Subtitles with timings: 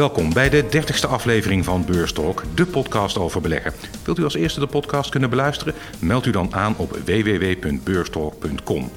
[0.00, 3.72] Welkom bij de 30ste aflevering van Beurstalk, de podcast over beleggen.
[4.04, 5.74] Wilt u als eerste de podcast kunnen beluisteren?
[5.98, 8.90] Meld u dan aan op www.beurstalk.com.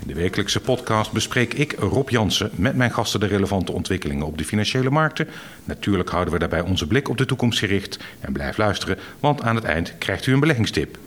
[0.00, 4.38] In de wekelijkse podcast bespreek ik, Rob Jansen, met mijn gasten de relevante ontwikkelingen op
[4.38, 5.28] de financiële markten.
[5.64, 7.98] Natuurlijk houden we daarbij onze blik op de toekomst gericht.
[8.20, 10.98] En blijf luisteren, want aan het eind krijgt u een beleggingstip.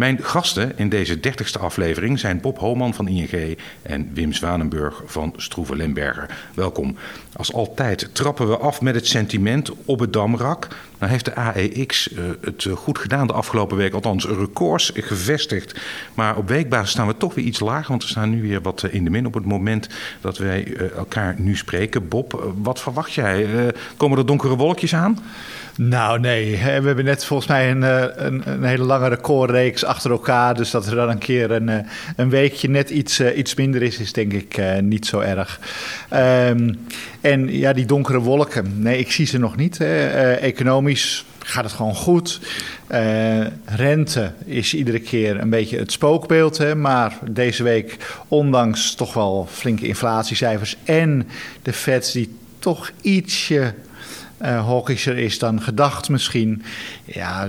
[0.00, 5.34] Mijn gasten in deze 30ste aflevering zijn Bob Homan van ING en Wim Zwanenburg van
[5.36, 6.48] Stroeven Lemberger.
[6.54, 6.96] Welkom.
[7.36, 10.68] Als altijd trappen we af met het sentiment op het damrak.
[11.00, 15.80] Nou heeft de AEX uh, het eh, goed gedaan de afgelopen week, althans records gevestigd.
[16.14, 18.82] Maar op weekbasis staan we toch weer iets lager, want we staan nu weer wat
[18.82, 19.88] eh, in de min op het moment
[20.20, 22.08] dat wij elkaar nu spreken.
[22.08, 23.46] Bob, wat verwacht jij?
[23.96, 25.18] komen er donkere wolkjes aan?
[25.76, 26.50] Nou, nee.
[26.56, 27.82] We hebben net volgens mij een,
[28.26, 30.54] een, een, hele lange recordreeks achter elkaar.
[30.54, 34.12] Dus dat er dan een keer een, een weekje net iets, iets minder is, is
[34.12, 35.60] denk ik niet zo erg.
[36.48, 36.78] Um,
[37.20, 39.80] en ja, die donkere wolken, nee, ik zie ze nog niet.
[39.80, 40.89] Uh, economisch
[41.38, 42.40] gaat het gewoon goed.
[42.90, 46.58] Uh, rente is iedere keer een beetje het spookbeeld.
[46.58, 47.96] Hè, maar deze week,
[48.28, 51.28] ondanks toch wel flinke inflatiecijfers en
[51.62, 53.74] de Fed die toch ietsje
[54.42, 56.62] uh, hawkischer is dan gedacht misschien.
[57.04, 57.48] Ja,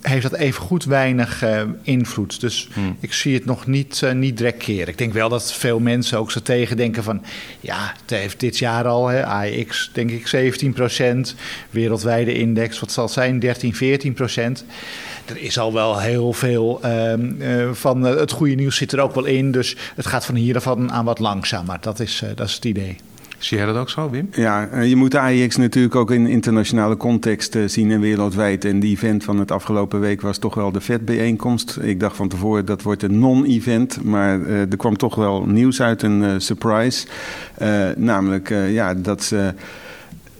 [0.00, 2.40] heeft dat even goed weinig uh, invloed.
[2.40, 2.96] Dus hmm.
[3.00, 4.88] ik zie het nog niet, uh, niet direct keren.
[4.88, 7.22] Ik denk wel dat veel mensen ook zo tegendenken van...
[7.60, 11.34] ja, het heeft dit jaar al, hè, AX denk ik 17 procent.
[11.70, 14.64] Wereldwijde index, wat zal het zijn, 13, 14 procent.
[15.24, 19.24] Er is al wel heel veel uh, van het goede nieuws zit er ook wel
[19.24, 19.52] in.
[19.52, 21.78] Dus het gaat van hier af aan wat langzamer.
[21.80, 22.96] Dat is, dat is het idee.
[23.40, 24.28] Zie jij dat ook zo, Wim?
[24.32, 28.64] Ja, eh, je moet AIX natuurlijk ook in internationale context eh, zien en wereldwijd.
[28.64, 31.78] En die event van het afgelopen week was toch wel de VET-bijeenkomst.
[31.80, 35.82] Ik dacht van tevoren dat wordt een non-event, maar uh, er kwam toch wel nieuws
[35.82, 37.06] uit, een surprise.
[37.96, 39.54] Namelijk ja, dat ze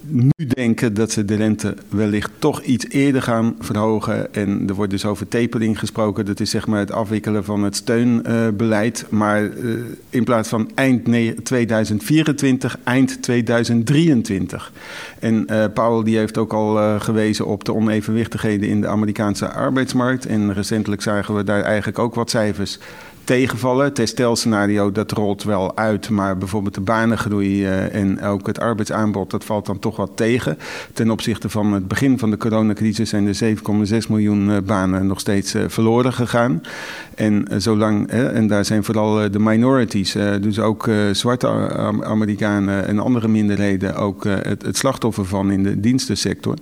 [0.06, 4.34] nu denken dat ze de rente wellicht toch iets eerder gaan verhogen.
[4.34, 6.27] En er wordt dus over tapering gesproken.
[6.27, 9.06] Dat is zeg maar het afwikkelen van het steunbeleid.
[9.09, 11.05] Maar uh, in plaats van eind
[11.44, 14.72] 2024, eind 2023.
[15.19, 20.27] En uh, Powell die heeft ook al gewezen op de onevenwichtigheden in de Amerikaanse arbeidsmarkt.
[20.27, 22.78] En recentelijk zagen we daar eigenlijk ook wat cijfers
[23.25, 23.84] tegenvallen.
[23.84, 29.31] Het herstelscenario dat rolt wel uit, maar bijvoorbeeld de banengroei uh, en ook het arbeidsaanbod,
[29.31, 30.58] dat valt dan toch wat tegen.
[30.92, 33.56] Ten opzichte van het begin van de coronacrisis zijn er
[34.03, 36.62] 7,6 miljoen uh, banen nog steeds uh, verloren gegaan.
[37.14, 41.47] En zolang, en daar zijn vooral de minorities, dus ook zwarte
[42.02, 46.54] Amerikanen en andere minderheden, ook het, het, slachtoffer van in de dienstensector.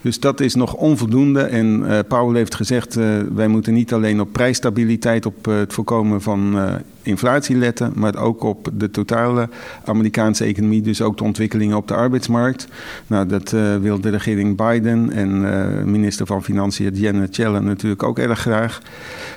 [0.00, 1.42] Dus dat is nog onvoldoende.
[1.42, 2.94] En Paul heeft gezegd,
[3.34, 8.42] wij moeten niet alleen op prijsstabiliteit, op het voorkomen van uh, inflatie letten, maar ook
[8.42, 9.48] op de totale
[9.84, 12.68] Amerikaanse economie, dus ook de ontwikkelingen op de arbeidsmarkt.
[13.06, 18.02] Nou, dat uh, wil de regering Biden en uh, minister van Financiën Janet Yellen natuurlijk
[18.02, 18.80] ook erg graag.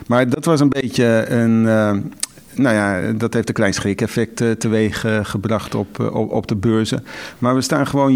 [0.08, 1.68] Maar dat was een beetje een,
[2.56, 6.48] nou ja, dat heeft een klein schrik-effect uh, teweeg uh, gebracht op, uh, op, op,
[6.48, 7.06] de beurzen.
[7.38, 8.16] Maar we staan gewoon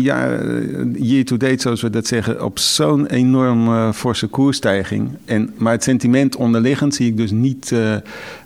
[0.93, 5.09] year-to-date, zoals we dat zeggen, op zo'n enorm forse koersstijging.
[5.25, 7.73] En, maar het sentiment onderliggend zie ik dus niet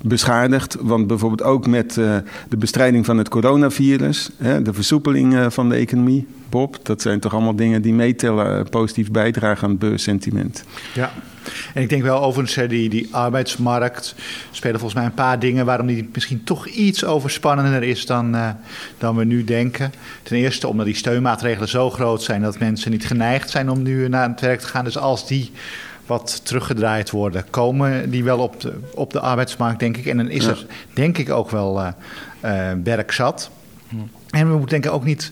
[0.02, 0.78] beschadigd.
[0.80, 6.28] Want bijvoorbeeld ook met de bestrijding van het coronavirus, hè, de versoepeling van de economie,
[6.50, 10.64] Bob, dat zijn toch allemaal dingen die meetellen, positief bijdragen aan het beurssentiment.
[10.94, 11.12] Ja,
[11.74, 14.16] en ik denk wel overigens, die, die arbeidsmarkt
[14.52, 18.50] spelen volgens mij een paar dingen waarom die misschien toch iets overspannender is dan, uh,
[18.98, 19.94] dan we nu denken.
[20.24, 24.10] Ten eerste omdat die steunmaatregelen zo groot zijn dat mensen niet geneigd zijn om nu
[24.10, 24.84] naar het werk te gaan.
[24.84, 25.52] Dus als die
[26.06, 30.06] wat teruggedraaid worden, komen die wel op de, op de arbeidsmarkt, denk ik.
[30.06, 30.50] En dan is ja.
[30.50, 33.50] er denk ik ook wel uh, werk zat.
[33.90, 33.96] Hm.
[34.32, 35.32] En we moeten denken ook niet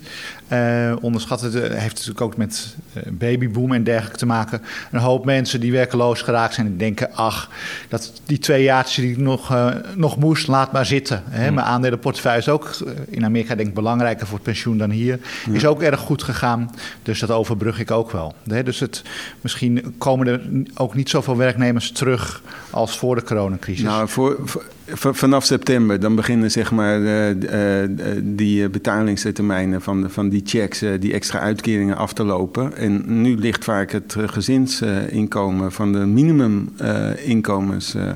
[0.54, 1.52] uh, onderschatten.
[1.52, 4.62] Het heeft natuurlijk ook met uh, babyboom en dergelijke te maken.
[4.92, 7.14] Een hoop mensen die werkeloos geraakt zijn en denken...
[7.14, 7.50] ach,
[7.88, 11.24] dat die twee jaartjes die ik nog, uh, nog moest, laat maar zitten.
[11.30, 11.48] Hè.
[11.48, 11.54] Mm.
[11.56, 12.78] Mijn aandelenportefeuille is ook
[13.10, 15.20] in Amerika denk ik belangrijker voor het pensioen dan hier.
[15.46, 15.56] Mm.
[15.56, 16.72] Is ook erg goed gegaan,
[17.04, 18.34] dus dat overbrug ik ook wel.
[18.48, 18.64] Hè.
[18.64, 19.04] Dus het,
[19.42, 20.42] misschien komen er
[20.76, 23.84] ook niet zoveel werknemers terug als voor de coronacrisis.
[23.84, 27.00] Nou, voor, voor, vanaf september dan beginnen zeg maar
[28.24, 32.78] die betalingstermijnen van, de, van die checks, eh, die extra uitkeringen af te lopen.
[32.78, 38.12] En nu ligt vaak het eh, gezinsinkomen van de minimuminkomens uh,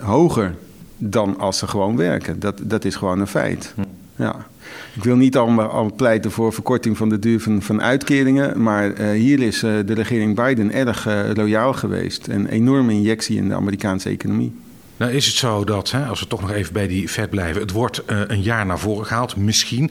[0.00, 0.54] hoger
[0.98, 2.40] dan als ze gewoon werken.
[2.40, 3.72] Dat, dat is gewoon een feit.
[3.74, 3.82] Hm.
[4.16, 4.46] Ja.
[4.94, 8.62] Ik wil niet allemaal al pleiten voor verkorting van de duur van, van uitkeringen.
[8.62, 12.26] Maar uh, hier is uh, de regering Biden erg uh, loyaal geweest.
[12.26, 14.52] Een enorme injectie in de Amerikaanse economie.
[14.96, 17.60] Nou is het zo dat, hè, als we toch nog even bij die vet blijven,
[17.60, 19.90] het wordt uh, een jaar naar voren gehaald, misschien.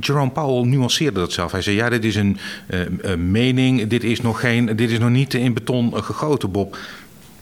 [0.00, 1.52] Jerome Powell nuanceerde dat zelf.
[1.52, 5.10] Hij zei, ja, dit is een uh, mening, dit is nog, geen, dit is nog
[5.10, 6.76] niet in beton gegoten, Bob.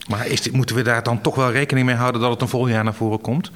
[0.08, 2.48] Maar is dit, moeten we daar dan toch wel rekening mee houden dat het een
[2.48, 3.50] vol jaar naar voren komt?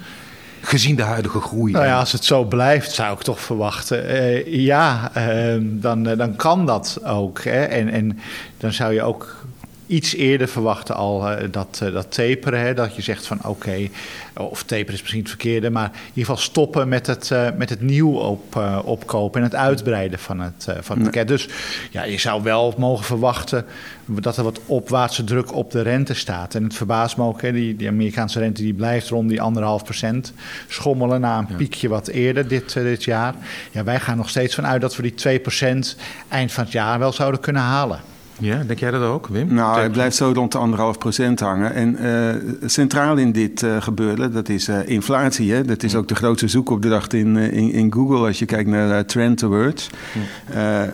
[0.61, 1.71] Gezien de huidige groei.
[1.71, 4.11] Nou ja, als het zo blijft, zou ik toch verwachten.
[4.11, 7.43] Uh, ja, uh, dan, dan kan dat ook.
[7.43, 7.63] Hè?
[7.63, 8.19] En, en
[8.57, 9.45] dan zou je ook
[9.87, 12.59] iets eerder verwachten al uh, dat, uh, dat taperen.
[12.59, 13.91] Hè, dat je zegt van oké, okay,
[14.33, 17.69] of taperen is misschien het verkeerde, maar in ieder geval stoppen met het, uh, met
[17.69, 21.27] het nieuw op, opkopen en het uitbreiden van het, van het pakket.
[21.27, 21.47] Dus
[21.91, 23.65] ja, je zou wel mogen verwachten
[24.05, 26.55] dat er wat opwaartse druk op de rente staat.
[26.55, 29.83] En het verbaast me ook, hè, die, die Amerikaanse rente die blijft rond die anderhalf
[29.83, 30.33] procent
[30.67, 31.55] schommelen na een ja.
[31.55, 33.35] piekje wat eerder dit, dit jaar.
[33.71, 35.97] Ja, wij gaan nog steeds vanuit dat we die 2 procent
[36.27, 37.99] eind van het jaar wel zouden kunnen halen.
[38.39, 39.53] Ja, denk jij dat ook, Wim?
[39.53, 41.73] Nou, het blijft zo rond de anderhalf procent hangen.
[41.73, 45.53] En uh, centraal in dit uh, gebeuren, dat is uh, inflatie.
[45.53, 45.65] Hè?
[45.65, 49.43] Dat is ook de grootste zoekopdracht in, in, in Google als je kijkt naar Trend
[49.43, 49.89] Awards.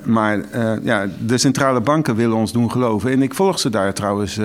[0.03, 0.39] maar
[0.83, 3.11] ja, de centrale banken willen ons doen geloven.
[3.11, 4.35] En ik volg ze daar trouwens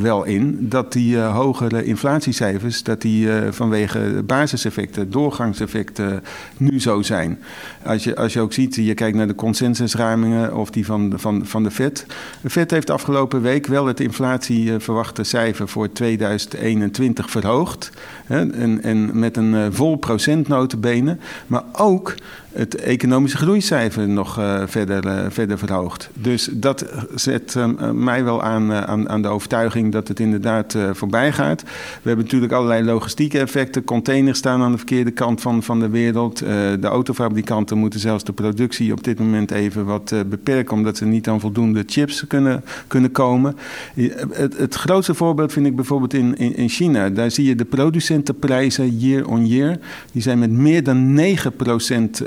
[0.00, 0.56] wel in.
[0.60, 6.22] Dat die hogere inflatiecijfers, dat die vanwege basiseffecten, doorgangseffecten
[6.56, 7.38] nu zo zijn.
[7.84, 11.46] Als je, als je ook ziet, je kijkt naar de consensusruimingen of die van, van,
[11.46, 12.06] van de FED.
[12.48, 17.90] De FED heeft afgelopen week wel het inflatieverwachte cijfer voor 2021 verhoogd.
[18.24, 21.20] Hè, en, en met een vol procent notenbenen.
[21.46, 22.14] Maar ook
[22.52, 26.10] het economische groeicijfer nog uh, verder, uh, verder verhoogd.
[26.14, 26.84] Dus dat
[27.14, 31.62] zet uh, mij wel aan, aan, aan, de overtuiging dat het inderdaad voorbij gaat.
[31.62, 33.84] We hebben natuurlijk allerlei logistieke effecten.
[33.84, 36.38] Containers staan aan de verkeerde kant van, van de wereld.
[36.38, 41.28] de autofabrikanten moeten zelfs de productie op dit moment even wat beperken, omdat ze niet
[41.28, 43.56] aan voldoende chips kunnen, kunnen komen.
[43.94, 47.10] Het, het grootste voorbeeld vind ik bijvoorbeeld in, in, in China.
[47.10, 49.78] Daar zie je de producentenprijzen year on year.
[50.12, 52.22] Die zijn met meer dan 9 procent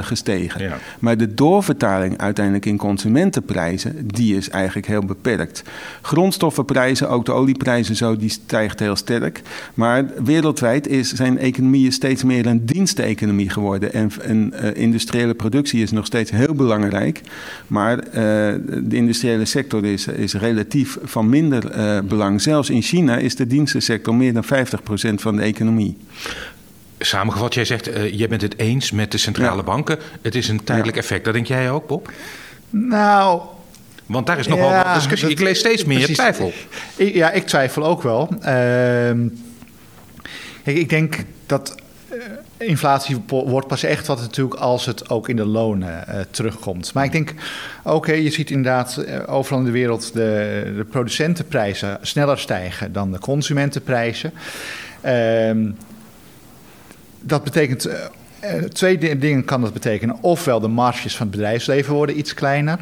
[0.00, 0.62] gestegen.
[0.62, 0.78] Ja.
[0.98, 5.62] Maar de doorvertaling uiteindelijk in consumentenprijzen, die is eigenlijk heel beperkt.
[6.02, 9.42] Grondstoffenprijzen, ook de olieprijzen zo, die stijgt heel sterk.
[9.74, 13.92] Maar wereldwijd is, zijn economieën steeds meer een diensteconomie geworden.
[13.92, 17.20] En, en uh, industriële productie is nog steeds heel belangrijk.
[17.66, 21.62] Maar de industriële sector is, is relatief van minder
[22.04, 22.42] belang.
[22.42, 24.48] Zelfs in China is de dienstensector meer dan 50%
[25.14, 25.96] van de economie.
[27.04, 29.62] Samengevat, jij zegt, uh, jij bent het eens met de centrale ja.
[29.62, 29.98] banken.
[30.22, 31.02] Het is een tijdelijk ja.
[31.02, 31.24] effect.
[31.24, 32.12] Dat denk jij ook, Bob?
[32.70, 33.40] Nou...
[34.06, 35.28] Want daar is nogal ja, wat discussie.
[35.28, 36.16] Dat, ik lees steeds meer precies.
[36.16, 36.52] twijfel.
[36.96, 38.28] Ik, ja, ik twijfel ook wel.
[38.42, 39.10] Uh,
[40.62, 41.16] ik, ik denk
[41.46, 41.74] dat
[42.12, 42.22] uh,
[42.56, 46.94] inflatie wordt pas echt wat natuurlijk als het ook in de lonen uh, terugkomt.
[46.94, 47.34] Maar ik denk,
[47.82, 53.12] oké, okay, je ziet inderdaad overal in de wereld de, de producentenprijzen sneller stijgen dan
[53.12, 54.32] de consumentenprijzen.
[55.04, 55.50] Uh,
[57.26, 57.88] dat betekent.
[58.44, 60.16] Uh, twee dingen kan dat betekenen.
[60.20, 62.78] Ofwel de marges van het bedrijfsleven worden iets kleiner.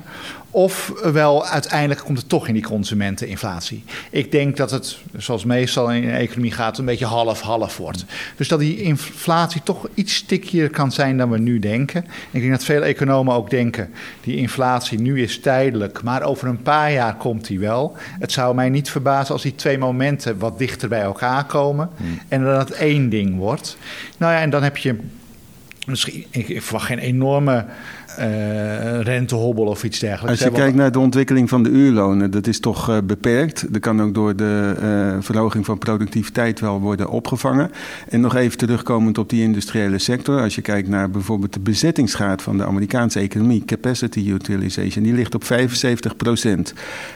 [0.55, 3.85] Ofwel uiteindelijk komt het toch in die consumenteninflatie.
[4.11, 8.05] Ik denk dat het, zoals meestal in de economie gaat, een beetje half-half wordt.
[8.37, 12.05] Dus dat die inflatie toch iets stickier kan zijn dan we nu denken.
[12.31, 16.63] Ik denk dat veel economen ook denken, die inflatie nu is tijdelijk, maar over een
[16.63, 17.97] paar jaar komt die wel.
[18.19, 22.21] Het zou mij niet verbazen als die twee momenten wat dichter bij elkaar komen hmm.
[22.29, 23.77] en dat het één ding wordt.
[24.17, 24.97] Nou ja, en dan heb je
[25.87, 27.67] misschien, ik verwacht geen enorme
[29.03, 30.43] rentehobbel of iets dergelijks.
[30.43, 33.73] Als je kijkt naar de ontwikkeling van de uurlonen, dat is toch uh, beperkt.
[33.73, 37.71] Dat kan ook door de uh, verhoging van productiviteit wel worden opgevangen.
[38.09, 40.41] En nog even terugkomend op die industriële sector.
[40.41, 45.35] Als je kijkt naar bijvoorbeeld de bezettingsgraad van de Amerikaanse economie, capacity utilization, die ligt
[45.35, 46.75] op 75 procent.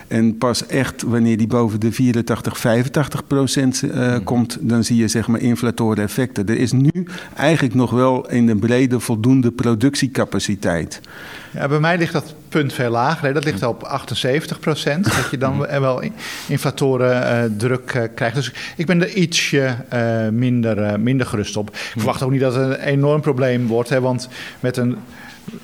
[0.09, 4.25] En pas echt wanneer die boven de 84, 85 procent hmm.
[4.25, 6.47] komt, dan zie je zeg maar inflatoren effecten.
[6.47, 10.86] Er is nu eigenlijk nog wel in de brede voldoende productiecapaciteit.
[11.51, 13.35] Ja, bij mij ligt dat punt veel lager.
[13.35, 15.05] Dat ligt op 78 procent.
[15.17, 16.03] Dat je dan wel
[16.49, 18.35] inflatoren uh, druk uh, krijgt.
[18.35, 21.71] Dus ik ben er ietsje uh, minder, minder gerust op.
[21.71, 23.89] Ik verwacht ook niet dat het een enorm probleem wordt.
[23.89, 24.29] Hè, want
[24.61, 24.97] met een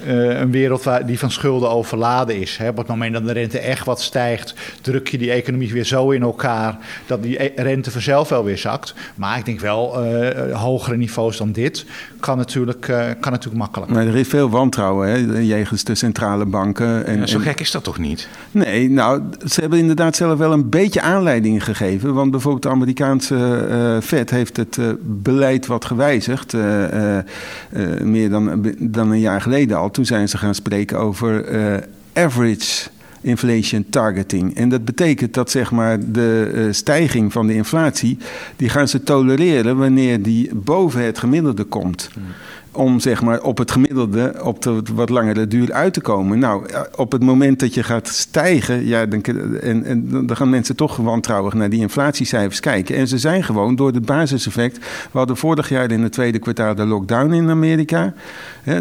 [0.06, 2.56] uh, een wereld waar, die van schulden overladen is.
[2.56, 2.68] Hè.
[2.68, 6.10] Op het moment dat de rente echt wat stijgt, druk je die economie weer zo
[6.10, 8.94] in elkaar dat die rente vanzelf wel weer zakt.
[9.14, 11.84] Maar ik denk wel, uh, hogere niveaus dan dit
[12.20, 13.90] kan natuurlijk, uh, kan natuurlijk makkelijk.
[13.90, 17.06] Maar er is veel wantrouwen hè, jegens de centrale banken.
[17.06, 18.28] En, ja, zo gek is dat toch niet?
[18.50, 22.14] Nee, nou, ze hebben inderdaad zelf wel een beetje aanleiding gegeven.
[22.14, 26.52] Want bijvoorbeeld de Amerikaanse Fed heeft het beleid wat gewijzigd,
[28.02, 31.76] meer dan, dan een jaar geleden Toen zijn ze gaan spreken over uh,
[32.12, 32.88] average
[33.20, 34.56] inflation targeting.
[34.56, 38.18] En dat betekent dat zeg maar, de stijging van de inflatie,
[38.56, 42.10] die gaan ze tolereren wanneer die boven het gemiddelde komt.
[42.14, 42.22] Hmm
[42.72, 46.38] om zeg maar, op het gemiddelde op de wat langere duur uit te komen.
[46.38, 49.22] Nou, op het moment dat je gaat stijgen, ja, dan,
[49.60, 52.96] en, en, dan gaan mensen toch wantrouwig naar die inflatiecijfers kijken.
[52.96, 54.78] En ze zijn gewoon door het basiseffect.
[55.12, 58.14] We hadden vorig jaar in het tweede kwartaal de lockdown in Amerika.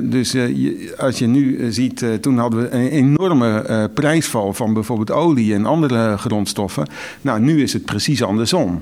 [0.02, 5.12] dus uh, als je nu uh, ziet, toen hadden we een enorme prijsval van bijvoorbeeld
[5.12, 6.88] olie en andere grondstoffen.
[7.22, 8.82] Nou, nu is het precies andersom.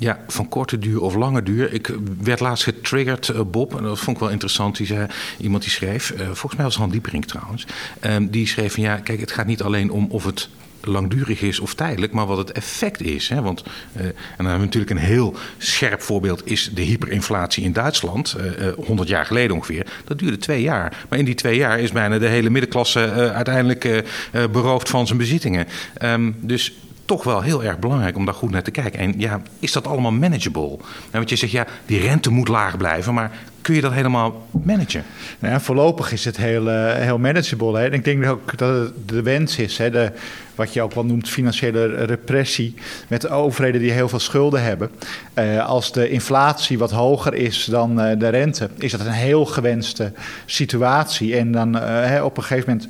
[0.00, 1.72] Ja, van korte duur of lange duur.
[1.72, 1.90] Ik
[2.22, 4.76] werd laatst getriggerd, uh, Bob, en dat vond ik wel interessant.
[4.76, 5.06] Die zei,
[5.38, 7.66] iemand die schreef, uh, volgens mij was Han Diepering trouwens,
[8.04, 10.48] um, die schreef van ja, kijk, het gaat niet alleen om of het
[10.80, 13.28] langdurig is of tijdelijk, maar wat het effect is.
[13.28, 13.42] Hè?
[13.42, 17.72] Want, uh, en dan hebben we natuurlijk een heel scherp voorbeeld, is de hyperinflatie in
[17.72, 19.86] Duitsland, uh, 100 jaar geleden ongeveer.
[20.04, 21.06] Dat duurde twee jaar.
[21.08, 24.04] Maar in die twee jaar is bijna de hele middenklasse uiteindelijk
[24.52, 25.66] beroofd van zijn bezittingen.
[26.02, 26.72] Um, dus
[27.08, 29.00] toch wel heel erg belangrijk om daar goed naar te kijken.
[29.00, 30.78] En ja, is dat allemaal manageable?
[31.10, 35.04] want je zegt ja, die rente moet laag blijven, maar kun je dat helemaal managen?
[35.38, 37.78] Nou ja, voorlopig is het heel, uh, heel manageable.
[37.78, 37.84] Hè.
[37.84, 40.10] En ik denk ook dat het de wens is, hè,
[40.54, 42.74] wat je ook wel noemt financiële repressie,
[43.08, 44.90] met overheden die heel veel schulden hebben.
[45.34, 49.44] Uh, als de inflatie wat hoger is dan uh, de rente, is dat een heel
[49.44, 50.12] gewenste
[50.46, 51.36] situatie.
[51.36, 51.76] En dan
[52.22, 52.80] op een gegeven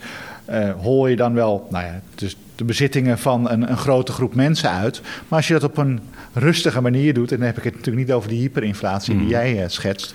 [0.56, 4.35] moment hoor je dan wel, nou ja, dus de bezittingen van een, een, grote groep
[4.35, 5.00] mensen uit.
[5.29, 6.00] Maar als je dat op een
[6.33, 9.31] rustige manier doet, en dan heb ik het natuurlijk niet over die hyperinflatie die mm.
[9.31, 10.15] jij uh, schetst,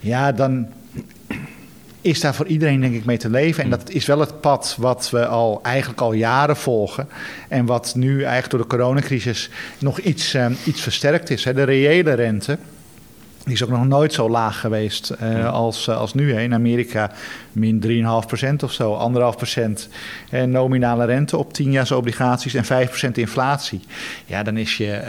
[0.00, 0.66] ja, dan
[2.00, 3.62] is daar voor iedereen denk ik mee te leven.
[3.62, 3.76] En mm.
[3.76, 7.08] dat is wel het pad wat we al eigenlijk al jaren volgen.
[7.48, 11.44] En wat nu eigenlijk door de coronacrisis nog iets, uh, iets versterkt is.
[11.44, 11.54] Hè.
[11.54, 12.58] De reële rente
[13.44, 16.32] die is ook nog nooit zo laag geweest uh, als, uh, als nu.
[16.32, 16.40] Hè.
[16.40, 17.12] In Amerika
[17.52, 19.12] min 3,5% of zo,
[19.56, 19.60] 1,5%
[20.30, 23.80] uh, nominale rente op 10 obligaties en 5% inflatie.
[24.26, 25.00] Ja, dan is je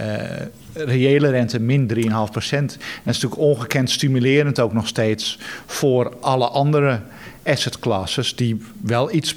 [0.75, 1.95] uh, reële rente min 3,5%.
[1.99, 6.99] En dat is natuurlijk ongekend stimulerend ook nog steeds voor alle andere
[7.45, 9.35] asset classes die wel iets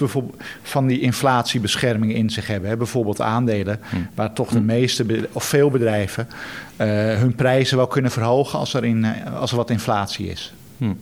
[0.63, 2.71] van die inflatiebescherming in zich hebben.
[2.71, 2.77] Hè.
[2.77, 3.97] Bijvoorbeeld aandelen, hm.
[4.15, 4.65] waar toch de hm.
[4.65, 6.87] meeste of veel bedrijven uh,
[7.19, 10.53] hun prijzen wel kunnen verhogen als er, in, uh, als er wat inflatie is.
[10.79, 10.93] Hm.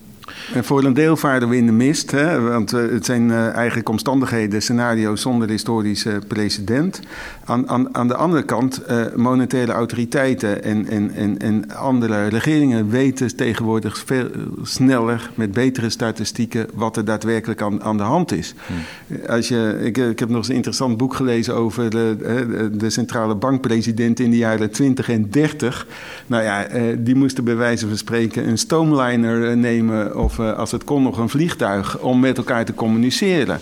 [0.54, 2.40] En voor een deel varen we in de mist, hè?
[2.40, 7.00] want uh, het zijn uh, eigenlijk omstandigheden, scenario's zonder historische precedent.
[7.44, 12.90] Aan, aan, aan de andere kant, uh, monetaire autoriteiten en, en, en, en andere regeringen
[12.90, 14.28] weten tegenwoordig veel
[14.62, 18.54] sneller, met betere statistieken, wat er daadwerkelijk aan, aan de hand is.
[18.66, 19.20] Hmm.
[19.26, 23.34] Als je, ik, ik heb nog eens een interessant boek gelezen over de, de centrale
[23.34, 25.86] bankpresident in de jaren 20 en 30.
[26.26, 26.66] Nou ja,
[26.98, 31.18] die moesten bij wijze van spreken een stoomliner nemen of uh, als het kon nog
[31.18, 33.60] een vliegtuig om met elkaar te communiceren.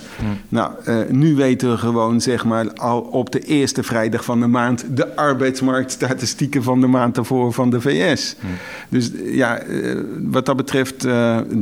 [0.48, 4.46] Nou, uh, nu weten we gewoon zeg maar al op de eerste vrijdag van de
[4.46, 8.36] maand de arbeidsmarktstatistieken van de maand ervoor van de VS.
[8.88, 11.06] Dus ja, uh, wat dat betreft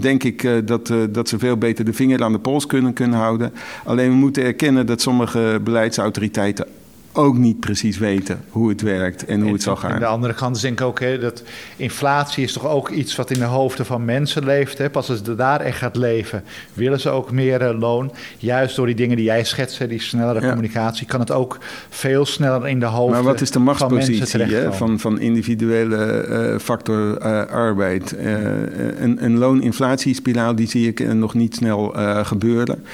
[0.01, 3.53] denk ik dat, dat ze veel beter de vinger aan de pols kunnen, kunnen houden.
[3.85, 6.67] Alleen we moeten erkennen dat sommige beleidsautoriteiten
[7.13, 9.93] ook niet precies weten hoe het werkt en hoe het zal gaan.
[9.93, 11.43] Aan de andere kant denk ik ook hè, dat
[11.77, 14.79] inflatie is toch ook iets wat in de hoofden van mensen leeft.
[14.79, 14.91] Hè.
[14.91, 18.13] Pas als ze daar echt gaat leven, willen ze ook meer uh, loon.
[18.39, 22.69] Juist door die dingen die jij schetst, die snellere communicatie, kan het ook veel sneller
[22.69, 27.45] in de hoofden Maar wat is de machtspositie van, van, van individuele uh, factor uh,
[27.45, 28.15] arbeid?
[28.19, 32.85] een, een looninflatiespiraal die zie ik nog niet snel gebeuren.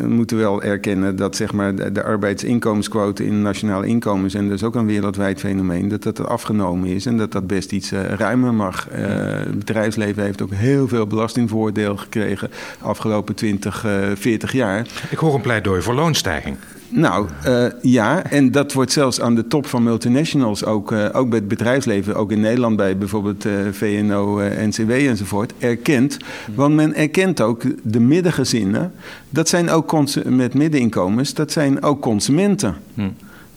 [0.00, 4.56] we moeten wel erkennen dat zeg maar, de, de arbeidsinkomensquote in nationale inkomens, en dat
[4.56, 8.04] is ook een wereldwijd fenomeen, dat dat afgenomen is en dat dat best iets uh,
[8.04, 8.88] ruimer mag.
[8.92, 14.86] Uh, het bedrijfsleven heeft ook heel veel belastingvoordeel gekregen afgelopen 20, uh, 40 jaar.
[15.10, 16.56] Ik hoor een pleidooi voor loonstijging.
[16.92, 21.28] Nou, uh, ja, en dat wordt zelfs aan de top van multinationals, ook, uh, ook
[21.28, 26.16] bij het bedrijfsleven, ook in Nederland bij bijvoorbeeld uh, VNO, NCW enzovoort, erkend.
[26.54, 28.92] Want men erkent ook de middengezinnen,
[29.28, 29.92] dat zijn ook
[30.24, 32.74] met middeninkomens, dat zijn ook consumenten.
[32.94, 33.08] Hm.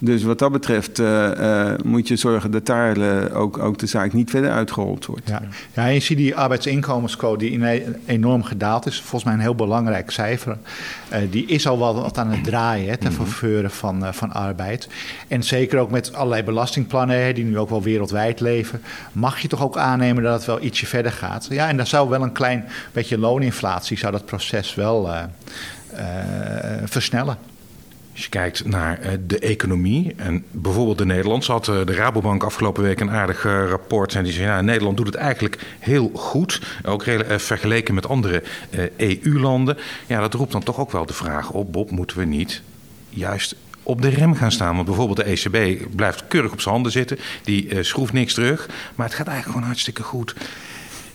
[0.03, 3.85] Dus wat dat betreft uh, uh, moet je zorgen dat daar uh, ook, ook de
[3.85, 5.29] zaak niet verder uitgerold wordt.
[5.29, 5.41] Ja,
[5.73, 8.99] ja en je ziet die arbeidsinkomenscode die enorm gedaald is.
[8.99, 10.57] Volgens mij een heel belangrijk cijfer.
[11.29, 14.87] die is al wel wat aan het draaien hè, ten mm van, van arbeid.
[15.27, 18.81] En zeker ook met allerlei belastingplannen die nu ook wel wereldwijd leven.
[19.11, 21.47] Mag je toch ook aannemen dat het wel ietsje verder gaat.
[21.49, 25.09] Ja, en dan zou wel een klein beetje looninflatie zou dat proces wel
[26.85, 27.52] versnellen.
[28.13, 32.43] Als je kijkt naar eh, de economie en bijvoorbeeld de Nederlandse had eh, de Rabobank
[32.43, 36.11] afgelopen week een aardig eh, rapport en die zei ja, Nederland doet het eigenlijk heel
[36.13, 37.03] goed, ook
[37.37, 38.43] vergeleken met andere
[38.97, 39.77] EU-landen.
[40.07, 42.61] Ja, dat roept dan toch ook wel de vraag op, Bob, moeten we niet
[43.09, 44.75] juist op de rem gaan staan.
[44.75, 47.19] Want bijvoorbeeld de ECB blijft keurig op zijn handen zitten.
[47.43, 48.67] Die schroeft niks terug.
[48.95, 50.35] Maar het gaat eigenlijk gewoon hartstikke goed.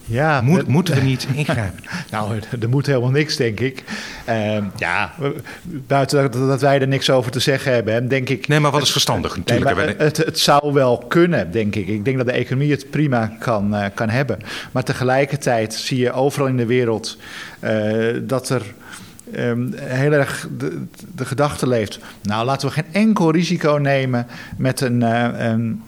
[0.09, 1.85] Ja, Moet, moeten we niet ingrijpen?
[2.11, 3.85] nou, er moet helemaal niks, denk ik.
[4.29, 5.15] Uh, ja,
[5.65, 8.49] buiten dat, wij er niks over te zeggen hebben, denk ik.
[8.49, 9.77] Nee, maar wat is verstandig natuurlijk?
[9.77, 11.89] Nee, het, het, zou wel kunnen, denk ik.
[11.89, 14.39] Ik denk dat de economie het prima kan, uh, kan hebben.
[14.73, 17.19] Maar tegelijkertijd zie je overal in de wereld
[17.65, 18.63] uh, dat er.
[19.37, 20.85] Um, heel erg de,
[21.15, 21.99] de, gedachte leeft.
[22.23, 25.83] Nou, laten we geen enkel risico nemen met een, een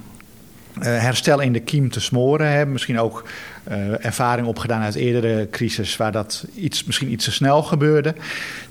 [0.81, 2.53] herstel in de kiem te smoren.
[2.53, 2.67] Hè.
[2.67, 3.25] Misschien ook
[3.69, 8.15] uh, ervaring opgedaan uit eerdere crisis waar dat iets, misschien iets te snel gebeurde.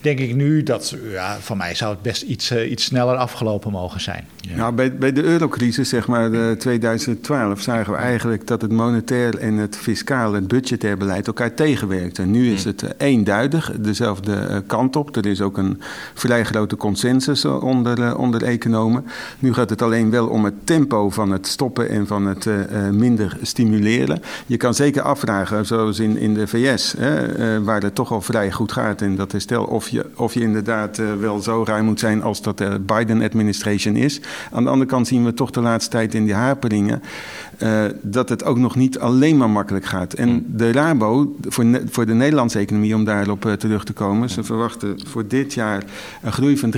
[0.02, 3.72] Denk ik nu dat, ja, van mij zou het best iets, uh, iets sneller afgelopen
[3.72, 4.28] mogen zijn.
[4.38, 4.56] Ja.
[4.56, 9.38] Nou, bij, bij de eurocrisis, zeg maar, de 2012, zagen we eigenlijk dat het monetair
[9.38, 12.32] en het fiscaal, het budgetair beleid elkaar tegenwerkten.
[12.32, 15.16] Nu is het uh, eenduidig, dezelfde kant op.
[15.16, 15.82] Er is ook een
[16.14, 19.06] vrij grote consensus onder, onder economen.
[19.40, 22.48] Nu gaat het alleen wel om het tempo van het stoppen en van het
[22.92, 24.22] minder stimuleren.
[24.46, 28.22] Je kan zeker afvragen, zoals in, in de VS, hè, uh, waar het toch al
[28.22, 29.02] vrij goed gaat.
[29.02, 32.24] En dat is stel of je, of je inderdaad uh, wel zo ruim moet zijn
[32.24, 34.22] als dat de Biden-administration is.
[34.52, 37.02] Aan de andere kant zien we toch de laatste tijd in die haperingen
[37.58, 40.14] uh, dat het ook nog niet alleen maar makkelijk gaat.
[40.14, 40.46] En hmm.
[40.48, 45.28] de Rabo, voor, voor de Nederlandse economie, om daarop terug te komen, ze verwachten voor
[45.28, 45.84] dit jaar
[46.22, 46.74] een groei van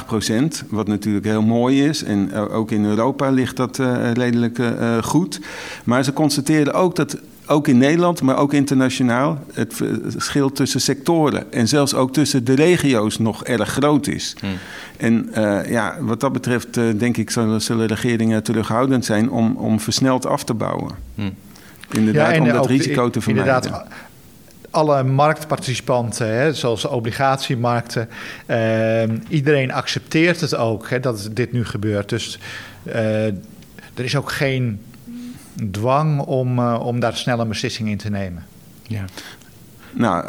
[0.00, 0.64] 3,8 procent.
[0.70, 2.04] Wat natuurlijk heel mooi is.
[2.04, 3.80] En ook in Europa ligt dat
[4.12, 4.60] redelijk
[5.02, 5.40] goed.
[5.84, 7.16] Maar ze constateren ook dat
[7.48, 12.54] ook in Nederland, maar ook internationaal, het verschil tussen sectoren en zelfs ook tussen de
[12.54, 14.34] regio's nog erg groot is.
[14.40, 14.58] Hmm.
[14.96, 19.56] En uh, ja, wat dat betreft, uh, denk ik, zullen, zullen, regeringen terughoudend zijn om,
[19.56, 20.94] om versneld af te bouwen.
[21.14, 21.34] Hmm.
[21.90, 23.54] Inderdaad, ja, om dat risico te vermijden.
[23.54, 23.86] Inderdaad,
[24.70, 28.08] alle marktparticipanten, hè, zoals obligatiemarkten,
[29.28, 32.08] iedereen accepteert het ook hè, dat dit nu gebeurt.
[32.08, 32.38] Dus
[33.94, 34.80] er is ook geen
[35.70, 38.44] dwang om, uh, om daar snelle een beslissing in te nemen.
[38.82, 39.04] Ja.
[39.92, 40.24] Nou,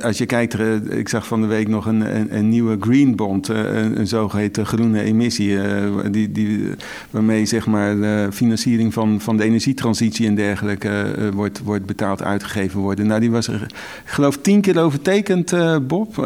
[0.00, 0.58] als je kijkt,
[0.90, 4.06] ik zag van de week nog een, een, een nieuwe Green Bond, eh, een, een
[4.06, 6.70] zogeheten groene emissie, uh, die, die,
[7.10, 12.22] waarmee zeg maar de financiering van, van de energietransitie en dergelijke uh, wordt, wordt betaald,
[12.22, 13.06] uitgegeven worden.
[13.06, 13.62] Nou, die was er,
[14.04, 15.54] ik geloof, tien keer overtekend,
[15.86, 16.18] Bob.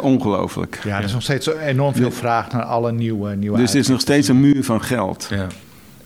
[0.00, 0.80] ongelooflijk.
[0.84, 3.88] Ja, er is nog steeds enorm veel vraag naar alle nieuwe, nieuwe Dus er is
[3.88, 5.26] nog steeds een muur van geld.
[5.30, 5.46] Ja.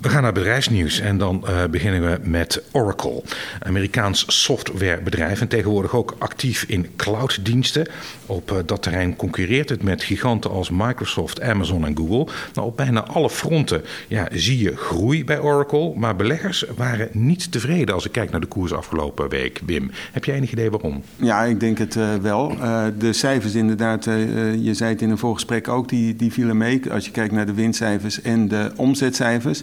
[0.00, 3.22] We gaan naar bedrijfsnieuws en dan uh, beginnen we met Oracle.
[3.62, 7.88] Amerikaans softwarebedrijf en tegenwoordig ook actief in clouddiensten.
[8.26, 12.32] Op uh, dat terrein concurreert het met giganten als Microsoft, Amazon en Google.
[12.54, 17.52] Nou, op bijna alle fronten ja, zie je groei bij Oracle, maar beleggers waren niet
[17.52, 19.60] tevreden als ik kijk naar de koers afgelopen week.
[19.66, 21.02] Wim, heb jij enig idee waarom?
[21.16, 22.56] Ja, ik denk het uh, wel.
[22.98, 26.92] de cijfers inderdaad, je zei het in een voorgesprek ook, die, die vielen mee.
[26.92, 29.62] Als je kijkt naar de winstcijfers en de omzetcijfers.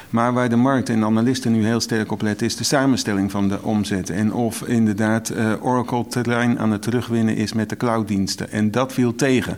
[0.11, 3.47] Maar waar de markt en analisten nu heel sterk op letten, is de samenstelling van
[3.47, 4.09] de omzet.
[4.09, 8.51] En of inderdaad uh, Oracle terrein aan het terugwinnen is met de clouddiensten.
[8.51, 9.57] En dat viel tegen.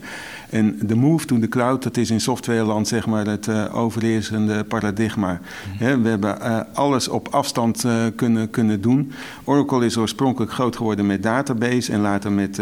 [0.49, 4.63] En de move to the cloud, dat is in softwareland zeg maar het uh, overheersende
[4.63, 5.39] paradigma.
[5.79, 6.01] Mhm.
[6.01, 9.11] we hebben uh, alles op afstand uh, kunnen, kunnen doen.
[9.43, 12.61] Oracle is oorspronkelijk groot geworden met database en later met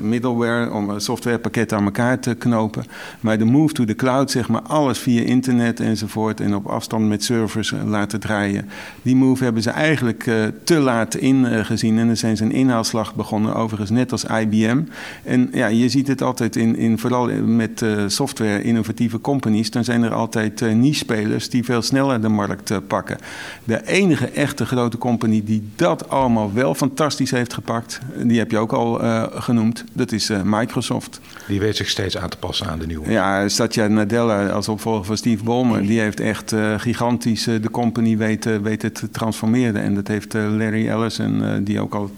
[0.00, 2.84] middleware om softwarepakketten aan elkaar te knopen.
[3.20, 7.08] Maar de move to the cloud, zeg maar alles via internet enzovoort en op afstand
[7.08, 8.68] met servers laten draaien.
[9.02, 10.30] Die move hebben ze eigenlijk
[10.64, 14.80] te laat ingezien en dan zijn ze een inhaalslag begonnen, overigens net als IBM.
[15.24, 19.84] En ja, je ziet het altijd in, in vooral met uh, software innovatieve companies, dan
[19.84, 23.18] zijn er altijd uh, niche-spelers die veel sneller de markt pakken.
[23.64, 28.58] De enige echte grote company die dat allemaal wel fantastisch heeft gepakt, die heb je
[28.58, 29.00] ook al
[29.34, 31.20] genoemd, dat is Microsoft.
[31.46, 33.10] Die weet zich steeds aan te passen aan de nieuwe.
[33.10, 38.62] Ja, Satya Nadella als opvolger van Steve Ballmer, die heeft echt gigantisch de company weten,
[38.62, 39.82] weten te transformeren.
[39.82, 42.10] En dat heeft Larry Ellison, die ook al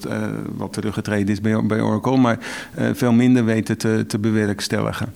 [0.56, 2.38] wat teruggetreden is bij, bij Oracle, maar
[2.92, 5.12] veel minder weten te, te bewerkstelligen.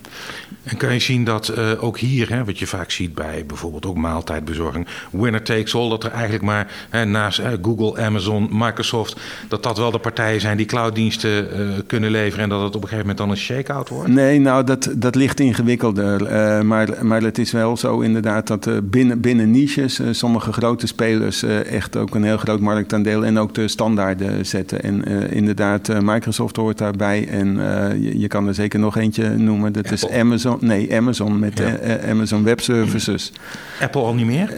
[0.62, 3.86] En kan je zien dat uh, ook hier, hè, wat je vaak ziet bij bijvoorbeeld
[3.86, 9.20] ook maaltijdbezorging, winner takes all, dat er eigenlijk maar hè, naast hè, Google, Amazon, Microsoft,
[9.48, 12.82] dat dat wel de partijen zijn die clouddiensten uh, kunnen leveren en dat het op
[12.82, 14.10] een gegeven moment dan een shake-out wordt?
[14.10, 16.22] Nee, nou dat, dat ligt ingewikkelder.
[16.22, 20.18] Uh, maar, maar het is wel zo inderdaad dat binnen, binnen kleine niches.
[20.18, 24.82] sommige grote spelers echt ook een heel groot marktaandeel en ook de standaarden zetten.
[24.82, 27.28] En inderdaad, Microsoft hoort daarbij.
[27.28, 27.54] En
[28.00, 29.72] je, je, kan er zeker nog eentje noemen.
[29.72, 30.58] Dat is Amazon.
[30.60, 31.62] Nee, Amazon met
[32.08, 33.32] Amazon Web Services.
[33.80, 34.54] Apple al niet meer?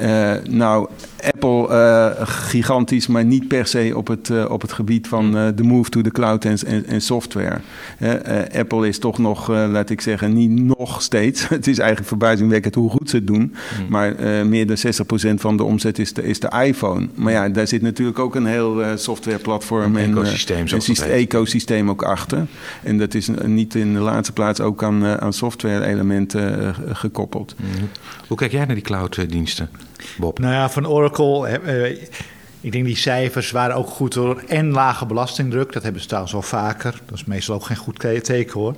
[0.48, 0.88] nou,
[1.22, 5.48] Apple uh, gigantisch, maar niet per se op het, uh, op het gebied van uh,
[5.54, 7.60] de move to the cloud en, en, en software.
[8.52, 11.48] Apple is toch nog, laat ik zeggen, niet nog steeds.
[11.48, 13.40] het is eigenlijk verbazingwekkend hoe goed ze het doen.
[13.40, 13.88] Mm.
[13.88, 14.14] Maar
[14.46, 17.08] meer dan 60% van de omzet is de, is de iPhone.
[17.14, 22.46] Maar ja, daar zit natuurlijk ook een heel softwareplatform en ecosysteem, een ecosysteem ook achter.
[22.82, 27.54] En dat is niet in de laatste plaats ook aan, aan software-elementen gekoppeld.
[27.56, 27.88] Mm.
[28.28, 29.70] Hoe kijk jij naar die cloud-diensten?
[30.18, 30.38] Bob?
[30.38, 31.09] Nou ja, van Oracle.
[31.18, 32.02] Uh,
[32.60, 35.72] ik denk die cijfers waren ook goed door en lage belastingdruk.
[35.72, 37.00] Dat hebben ze trouwens wel vaker.
[37.06, 38.74] Dat is meestal ook geen goed teken hoor.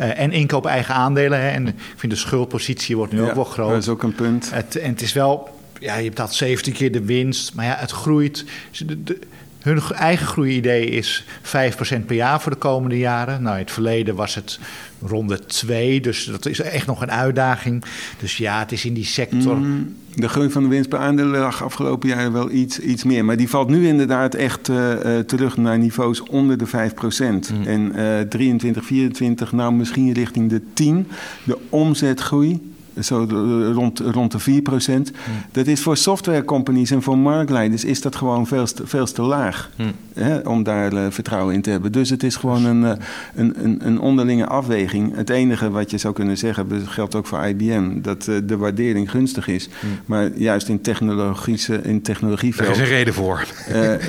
[0.00, 1.40] Uh, en inkoop eigen aandelen.
[1.40, 1.48] Hè.
[1.48, 3.70] En ik vind de schuldpositie wordt nu ook wel groot.
[3.70, 4.50] Dat is ook een punt.
[4.50, 7.54] Het, en het is wel, ja, je hebt dat 17 keer de winst.
[7.54, 8.44] Maar ja, het groeit.
[8.86, 9.18] De,
[9.66, 13.42] hun eigen groeidee is 5% per jaar voor de komende jaren.
[13.42, 14.58] Nou, in het verleden was het
[15.00, 17.84] ronde 2, dus dat is echt nog een uitdaging.
[18.18, 19.56] Dus ja, het is in die sector.
[19.56, 23.24] Mm, de groei van de winst per aandeel lag afgelopen jaar wel iets, iets meer.
[23.24, 26.70] Maar die valt nu inderdaad echt uh, terug naar niveaus onder de 5%.
[26.70, 27.66] Mm.
[27.66, 31.06] En uh, 23, 24, nou misschien richting de 10.
[31.44, 33.26] De omzetgroei zo
[33.74, 35.12] rond, rond de 4 procent.
[35.24, 35.34] Hmm.
[35.52, 39.22] Dat is voor software companies en voor marktleiders is dat gewoon veel te, veel te
[39.22, 39.92] laag hmm.
[40.14, 41.92] hè, om daar uh, vertrouwen in te hebben.
[41.92, 42.92] Dus het is gewoon een, uh,
[43.34, 45.16] een, een, een, onderlinge afweging.
[45.16, 48.56] Het enige wat je zou kunnen zeggen, dat geldt ook voor IBM, dat uh, de
[48.56, 49.68] waardering gunstig is.
[49.80, 49.90] Hmm.
[50.06, 52.66] Maar juist in, technologische, in technologieveld...
[52.66, 53.46] Daar is een reden voor.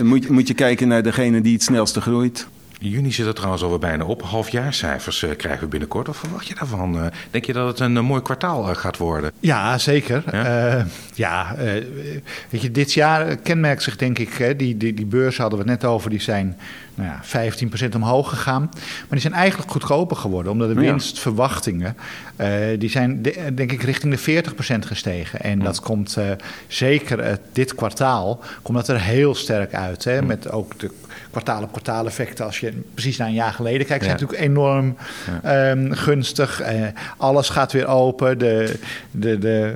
[0.04, 2.48] moet, moet je kijken naar degene die het snelste groeit.
[2.80, 4.22] Juni zit er trouwens alweer bijna op.
[4.22, 6.08] Halfjaarcijfers uh, krijgen we binnenkort.
[6.08, 6.96] Wat verwacht je daarvan?
[6.96, 9.32] Uh, denk je dat het een uh, mooi kwartaal gaat worden?
[9.40, 10.24] Ja, zeker.
[10.32, 11.56] Ja, ja
[12.50, 14.34] weet je, dit jaar kenmerkt zich denk ik...
[14.34, 16.58] Hè, die, die, die beurs hadden we het net over, die zijn
[16.96, 18.62] nou ja, 15% omhoog gegaan.
[18.72, 21.98] Maar die zijn eigenlijk goedkoper geworden, omdat de winstverwachtingen,
[22.38, 23.22] uh, die zijn
[23.56, 25.42] denk ik richting de 40% gestegen.
[25.42, 26.18] En dat komt
[26.68, 30.04] zeker dit kwartaal, komt dat er heel sterk uit.
[30.04, 30.92] Hè, met ook de
[31.30, 32.46] kwartaal op kwartaal effecten.
[32.46, 34.96] Als je precies naar een jaar geleden kijkt, zijn natuurlijk enorm
[35.44, 36.62] ehm, gunstig.
[36.62, 38.38] Uh, alles gaat weer open.
[38.38, 38.80] De,
[39.12, 39.76] de, de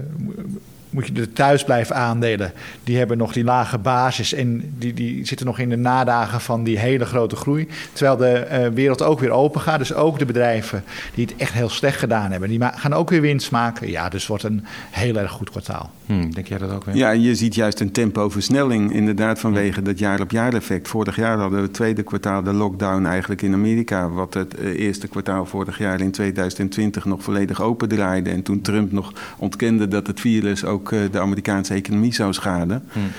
[0.91, 2.51] moet je de thuisblijf aandelen.
[2.83, 6.63] Die hebben nog die lage basis en die, die zitten nog in de nadagen van
[6.63, 7.67] die hele grote groei.
[7.93, 9.79] Terwijl de uh, wereld ook weer open gaat.
[9.79, 13.21] Dus ook de bedrijven die het echt heel slecht gedaan hebben, die gaan ook weer
[13.21, 13.89] winst maken.
[13.89, 15.91] Ja, dus wordt een heel erg goed kwartaal.
[16.11, 16.95] Hmm, denk jij dat ook weer?
[16.95, 20.87] Ja, je ziet juist een tempoversnelling inderdaad vanwege dat jaar-op-jaar effect.
[20.87, 24.09] Vorig jaar hadden we het tweede kwartaal de lockdown eigenlijk in Amerika.
[24.09, 28.29] Wat het uh, eerste kwartaal vorig jaar in 2020 nog volledig open draaide.
[28.29, 32.33] En toen Trump nog ontkende dat het virus ook ook eh, de Amerikaanse economie zou
[32.33, 32.83] schaden.
[32.91, 33.11] Hmm.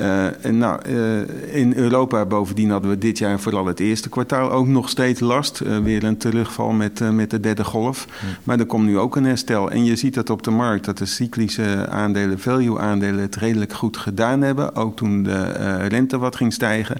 [0.00, 4.50] Uh, en nou, uh, in Europa bovendien hadden we dit jaar vooral het eerste kwartaal
[4.50, 5.60] ook nog steeds last.
[5.60, 8.06] Uh, weer een terugval met, met de derde golf.
[8.44, 9.70] Maar er komt nu ook een herstel.
[9.70, 13.96] En je ziet dat op de markt, dat de cyclische aandelen, value-aandelen, het redelijk goed
[13.96, 14.76] gedaan hebben.
[14.76, 16.96] Ook toen de rente wat ging stijgen.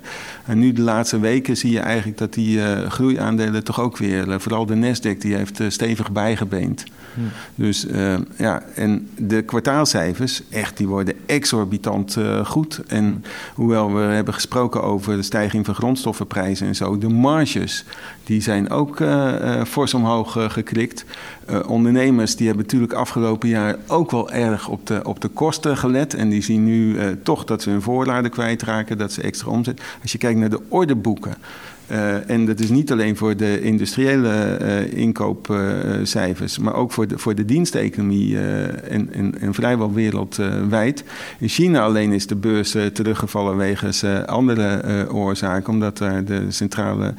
[0.46, 4.66] En nu de laatste weken zie je eigenlijk dat die groeiaandelen toch ook weer, vooral
[4.66, 6.84] de Nasdaq, die heeft stevig bijgebeend.
[7.54, 12.80] Dus uh, ja, en de kwartaalcijfers, echt, die worden exorbitant uh, goed.
[12.90, 13.24] En
[13.54, 17.84] hoewel we hebben gesproken over de stijging van grondstoffenprijzen en zo, de marges,
[18.24, 21.04] die zijn ook uh, fors omhoog geklikt.
[21.66, 26.14] ondernemers, die hebben natuurlijk afgelopen jaar ook wel erg op de, op de kosten gelet.
[26.14, 29.80] En die zien nu toch dat ze hun voorraden kwijtraken, dat ze extra omzet.
[30.02, 31.34] Als je kijkt naar de orderboeken.
[31.90, 37.18] Uh, en dat is niet alleen voor de industriële uh, inkoopcijfers, maar ook voor de,
[37.18, 41.04] voor de diensteconomie en, en, en, vrijwel wereldwijd.
[41.38, 47.14] In China alleen is de beurs teruggevallen wegens andere oorzaken, omdat daar de centrale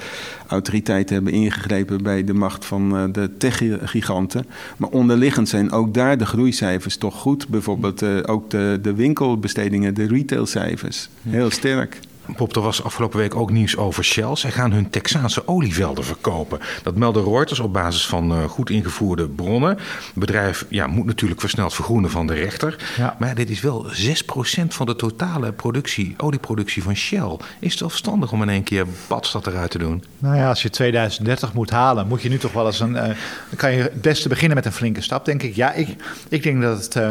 [0.47, 4.45] autoriteiten hebben ingegrepen bij de macht van de techgiganten.
[4.77, 7.47] Maar onderliggend zijn ook daar de groeicijfers toch goed.
[7.47, 11.09] Bijvoorbeeld ook de, de winkelbestedingen, de retailcijfers.
[11.21, 11.99] Heel sterk.
[12.25, 14.35] Bob, er was afgelopen week ook nieuws over Shell.
[14.35, 16.59] Zij gaan hun Texaanse olievelden verkopen.
[16.83, 19.69] Dat meldde Reuters op basis van uh, goed ingevoerde bronnen.
[19.69, 22.75] Het bedrijf ja, moet natuurlijk versneld vergroenen van de rechter.
[22.97, 23.15] Ja.
[23.19, 23.91] Maar dit is wel 6%
[24.67, 27.37] van de totale productie, olieproductie van Shell.
[27.59, 30.03] Is het verstandig om in één keer badstad eruit te doen?
[30.17, 32.93] Nou ja, als je 2030 moet halen, moet je nu toch wel eens een.
[32.95, 33.03] Uh,
[33.55, 35.55] kan je het beste beginnen met een flinke stap, denk ik.
[35.55, 35.95] Ja, ik,
[36.29, 36.95] ik denk dat het.
[36.95, 37.09] Uh,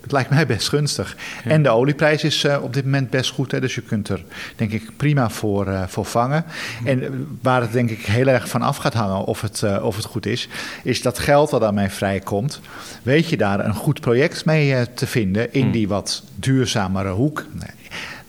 [0.00, 1.16] het lijkt mij best gunstig.
[1.44, 3.50] En de olieprijs is op dit moment best goed.
[3.50, 4.24] Hè, dus je kunt er
[4.56, 6.44] denk ik prima voor, uh, voor vangen.
[6.84, 10.04] En waar het denk ik heel erg van af gaat hangen of het, of het
[10.04, 10.48] goed is,
[10.82, 12.60] is dat geld dat aan mij vrijkomt.
[13.02, 15.72] Weet je daar een goed project mee te vinden in hmm.
[15.72, 17.46] die wat duurzamere hoek?
[17.52, 17.80] Nee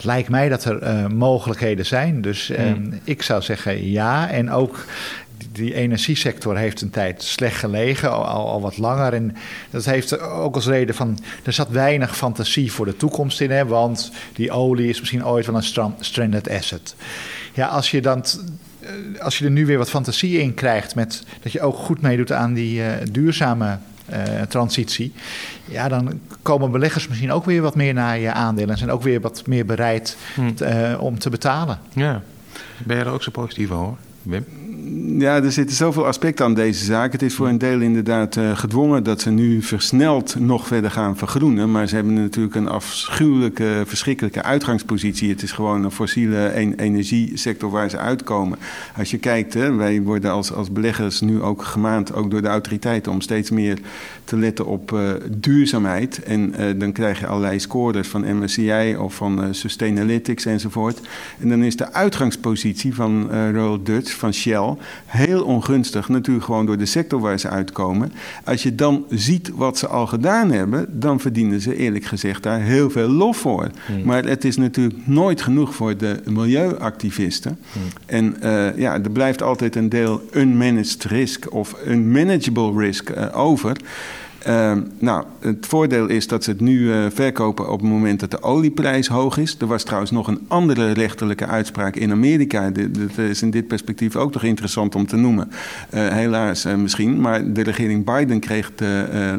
[0.02, 2.20] het lijkt mij dat er uh, mogelijkheden zijn.
[2.20, 4.30] Dus um, ik zou zeggen ja.
[4.30, 4.84] En ook
[5.52, 9.12] die energiesector heeft een tijd slecht gelegen, al, al, wat langer.
[9.12, 9.36] En
[9.70, 13.50] dat heeft ook als reden van, er zat weinig fantasie voor de toekomst in.
[13.50, 16.94] Hè, want die olie is misschien ooit wel een stranded asset.
[17.54, 18.24] Ja, als je dan
[18.82, 22.00] eh, als je er nu weer wat fantasie in krijgt, met dat je ook goed
[22.00, 23.78] meedoet aan die uh, duurzame
[24.12, 25.12] uh, transitie,
[25.64, 29.02] ja, dan komen beleggers misschien ook weer wat meer naar je aandelen en zijn ook
[29.02, 30.54] weer wat meer bereid hmm.
[30.98, 31.78] om te betalen.
[31.92, 32.22] Ja,
[32.84, 34.44] ben je er ook zo positief over, Wim?
[35.18, 37.12] Ja, er zitten zoveel aspecten aan deze zaak.
[37.12, 41.16] Het is voor een deel inderdaad uh, gedwongen dat ze nu versneld nog verder gaan
[41.16, 41.70] vergroenen.
[41.70, 45.30] Maar ze hebben natuurlijk een afschuwelijke, verschrikkelijke uitgangspositie.
[45.30, 48.58] Het is gewoon een fossiele energiesector waar ze uitkomen.
[48.96, 52.48] Als je kijkt, hè, wij worden als, als beleggers nu ook gemaand, ook door de
[52.48, 53.78] autoriteiten, om steeds meer
[54.24, 56.22] te letten op uh, duurzaamheid.
[56.22, 61.00] En uh, dan krijg je allerlei scores van MSCI of van Sustainalytics enzovoort.
[61.40, 64.71] En dan is de uitgangspositie van Royal Dutch, van Shell
[65.06, 68.12] heel ongunstig, natuurlijk gewoon door de sector waar ze uitkomen.
[68.44, 72.60] Als je dan ziet wat ze al gedaan hebben, dan verdienen ze eerlijk gezegd daar
[72.60, 73.70] heel veel lof voor.
[73.86, 74.02] Hmm.
[74.04, 77.58] Maar het is natuurlijk nooit genoeg voor de milieuactivisten.
[77.72, 77.82] Hmm.
[78.06, 83.76] En uh, ja, er blijft altijd een deel unmanaged risk of unmanageable risk uh, over.
[84.48, 88.30] Uh, nou, het voordeel is dat ze het nu uh, verkopen op het moment dat
[88.30, 89.56] de olieprijs hoog is.
[89.60, 92.70] Er was trouwens nog een andere rechterlijke uitspraak in Amerika.
[92.70, 95.50] Dat is in dit perspectief ook nog interessant om te noemen.
[95.94, 97.20] Uh, helaas uh, misschien.
[97.20, 98.72] Maar de regering Biden kreeg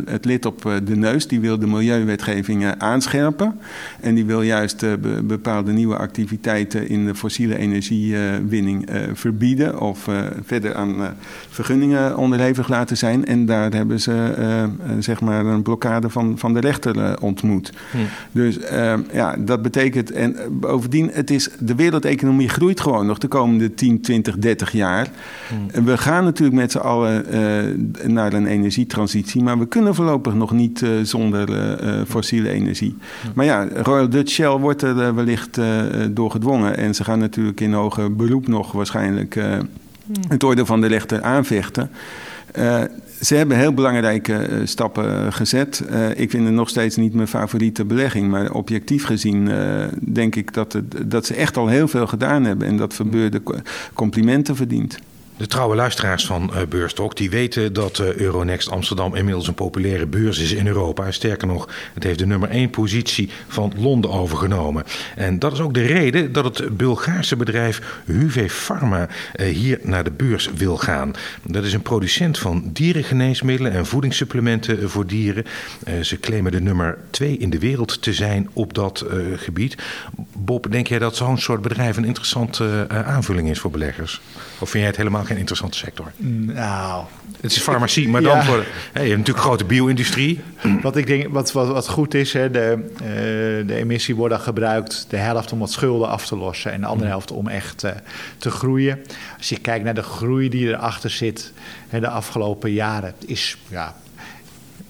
[0.05, 1.27] het lid op de neus.
[1.27, 3.59] Die wil de milieuwetgeving aanscherpen.
[3.99, 9.79] En die wil juist be bepaalde nieuwe activiteiten in de fossiele energiewinning verbieden.
[9.79, 10.09] Of
[10.43, 11.15] verder aan
[11.49, 13.25] vergunningen onderhevig laten zijn.
[13.25, 14.11] En daar hebben ze
[14.99, 17.71] zeg maar een blokkade van, van de rechter uh, ontmoet.
[17.91, 17.97] Hm.
[18.31, 23.17] Dus uh, ja, dat betekent, en eh, bovendien, het is, de wereldeconomie groeit gewoon nog
[23.17, 25.07] de komende 10, 20, 30 jaar.
[25.47, 25.83] Hm.
[25.83, 27.25] We gaan natuurlijk met z'n allen
[28.05, 31.77] naar een energietransitie, maar we kunnen voorlopig nog niet zonder
[32.07, 32.95] fossiele energie.
[33.21, 33.27] Hm.
[33.33, 35.59] Maar ja, Royal Dutch Shell wordt er wellicht
[36.09, 39.39] door gedwongen en ze gaan natuurlijk in hoger beroep nog waarschijnlijk
[40.27, 41.89] het oordeel van de rechter aanvechten.
[42.57, 42.81] Uh,
[43.21, 45.83] ze hebben heel belangrijke uh, stappen gezet.
[45.91, 48.29] Uh, ik vind het nog steeds niet mijn favoriete belegging.
[48.29, 49.51] Maar objectief gezien
[49.99, 52.67] denk ik dat, het, dat ze echt al heel veel gedaan hebben.
[52.67, 53.41] En dat Verbeurde
[53.93, 54.99] complimenten verdient.
[55.37, 60.05] De trouwe luisteraars van uh, Beurstalk die weten dat uh, Euronext Amsterdam inmiddels een populaire
[60.05, 61.11] beurs is in Europa.
[61.11, 64.83] Sterker nog, het heeft de nummer 1 positie van Londen overgenomen.
[65.15, 70.03] En dat is ook de reden dat het Bulgaarse bedrijf Huve Pharma uh, hier naar
[70.03, 71.13] de beurs wil gaan.
[71.43, 75.45] Dat is een producent van dierengeneesmiddelen en voedingssupplementen voor dieren.
[76.01, 79.75] ze claimen de nummer 2 in de wereld te zijn op dat gebied.
[80.37, 84.21] Bob, denk jij dat zo'n soort bedrijf een interessante aanvulling is voor beleggers?
[84.63, 86.11] Of vind jij het helemaal geen interessante sector?
[86.17, 87.05] Nou,
[87.41, 88.65] het is farmacie, maar dan voor.
[88.93, 90.41] Je hebt natuurlijk grote bio-industrie.
[90.81, 94.43] Wat ik denk, wat, wat, wat goed is, hè, de, uh, de emissie wordt dan
[94.43, 97.11] gebruikt, de helft om wat schulden af te lossen en de andere mm.
[97.11, 97.91] helft om echt uh,
[98.37, 99.03] te groeien.
[99.37, 101.53] Als je kijkt naar de groei die erachter zit
[101.89, 103.95] hè, de afgelopen jaren, is ja,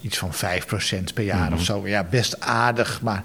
[0.00, 0.36] iets van 5%
[1.14, 1.54] per jaar mm-hmm.
[1.54, 1.88] of zo.
[1.88, 3.22] Ja, best aardig, maar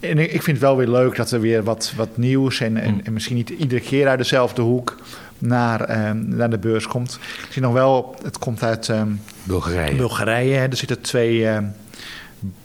[0.00, 3.00] en ik vind het wel weer leuk dat er weer wat, wat nieuws en, en,
[3.04, 4.96] en misschien niet iedere keer uit dezelfde hoek
[5.38, 7.18] naar, ehm, naar de beurs komt.
[7.46, 9.08] Ik zie nog wel, het komt uit ehm,
[9.42, 9.96] Bulgarije.
[9.96, 10.54] Bulgarije.
[10.54, 10.66] Hè.
[10.66, 11.64] Er zitten twee ehm,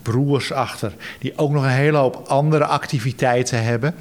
[0.02, 3.94] broers achter die ook nog een hele hoop andere activiteiten hebben.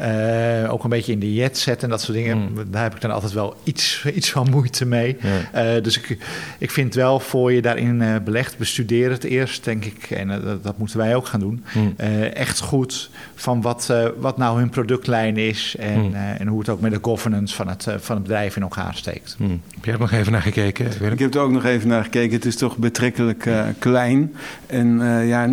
[0.00, 2.38] Uh, ook een beetje in de jet zetten en dat soort dingen.
[2.38, 2.70] Mm.
[2.70, 5.16] Daar heb ik dan altijd wel iets, iets van moeite mee.
[5.54, 6.18] Uh, dus ik,
[6.58, 10.10] ik vind wel voor je daarin uh, belegt, bestudeer het eerst, denk ik.
[10.10, 11.64] En dat, dat, moeten wij ook gaan doen.
[11.74, 11.94] Mm.
[12.34, 15.76] echt goed van wat, wat nou hun productlijn is.
[15.78, 16.14] En, mm.
[16.14, 19.36] en hoe het ook met de governance van het, van het bedrijf in elkaar steekt.
[19.38, 19.60] Mm.
[19.74, 20.86] Heb jij er nog even naar gekeken?
[21.12, 22.36] Ik heb er ook nog even naar gekeken.
[22.36, 23.48] Het is toch betrekkelijk
[23.78, 24.34] klein.
[24.66, 25.48] En ja,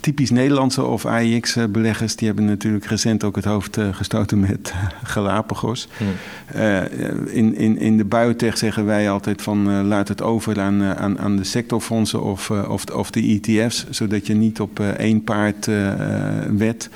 [0.00, 4.86] typisch Nederlandse of AIX-beleggers, die hebben natuurlijk recent ook het hoofd eh, gestoten met eh,
[5.02, 5.88] Galapagos.
[6.46, 6.82] Eh,
[7.26, 11.36] in, in, in de biotech zeggen wij altijd van laat het over aan, aan, aan
[11.36, 15.68] de sectorfondsen of, of, of de ETF's, zodat je niet op één paard
[16.56, 16.90] wet.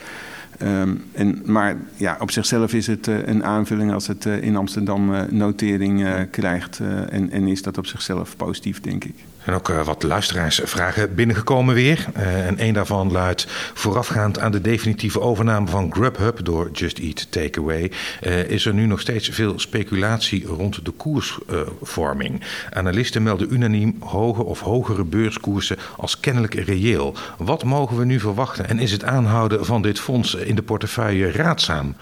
[0.63, 4.57] Um, en, maar ja, op zichzelf is het uh, een aanvulling als het uh, in
[4.57, 6.81] Amsterdam uh, notering krijgt.
[7.09, 9.15] en, en is dat op zichzelf positief, denk ik.
[9.45, 12.07] En ook uh, wat luisteraarsvragen binnengekomen weer.
[12.17, 17.27] Uh, en een daarvan luidt: voorafgaand aan de definitieve overname van Grubhub door Just Eat
[17.31, 22.43] Takeaway, uh, is er nu nog steeds veel speculatie rond de koersvorming.
[22.73, 27.15] Analisten melden unaniem hoge of hogere beurskoersen als kennelijk reëel.
[27.39, 31.31] Wat mogen we nu verwachten en is het aanhouden van dit fonds in de portefeuille
[31.31, 31.97] raadzaam?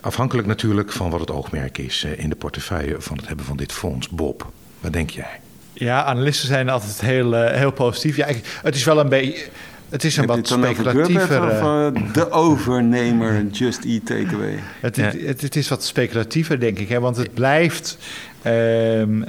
[0.00, 3.72] Afhankelijk natuurlijk van wat het oogmerk is in de portefeuille van het hebben van dit
[3.72, 4.08] fonds.
[4.08, 5.40] Bob, wat denk jij?
[5.78, 8.16] Ja, analisten zijn altijd heel, uh, heel positief.
[8.16, 9.46] Ja, ik, het is wel een beetje.
[9.88, 11.42] Het is een Heb wat speculatiever.
[11.42, 14.58] Of, uh, de overnemer, Just Eat Takeaway.
[14.80, 15.02] Het, ja.
[15.04, 16.88] het, het, is wat speculatiever, denk ik.
[16.88, 17.98] Hè, want het blijft
[18.46, 19.24] um,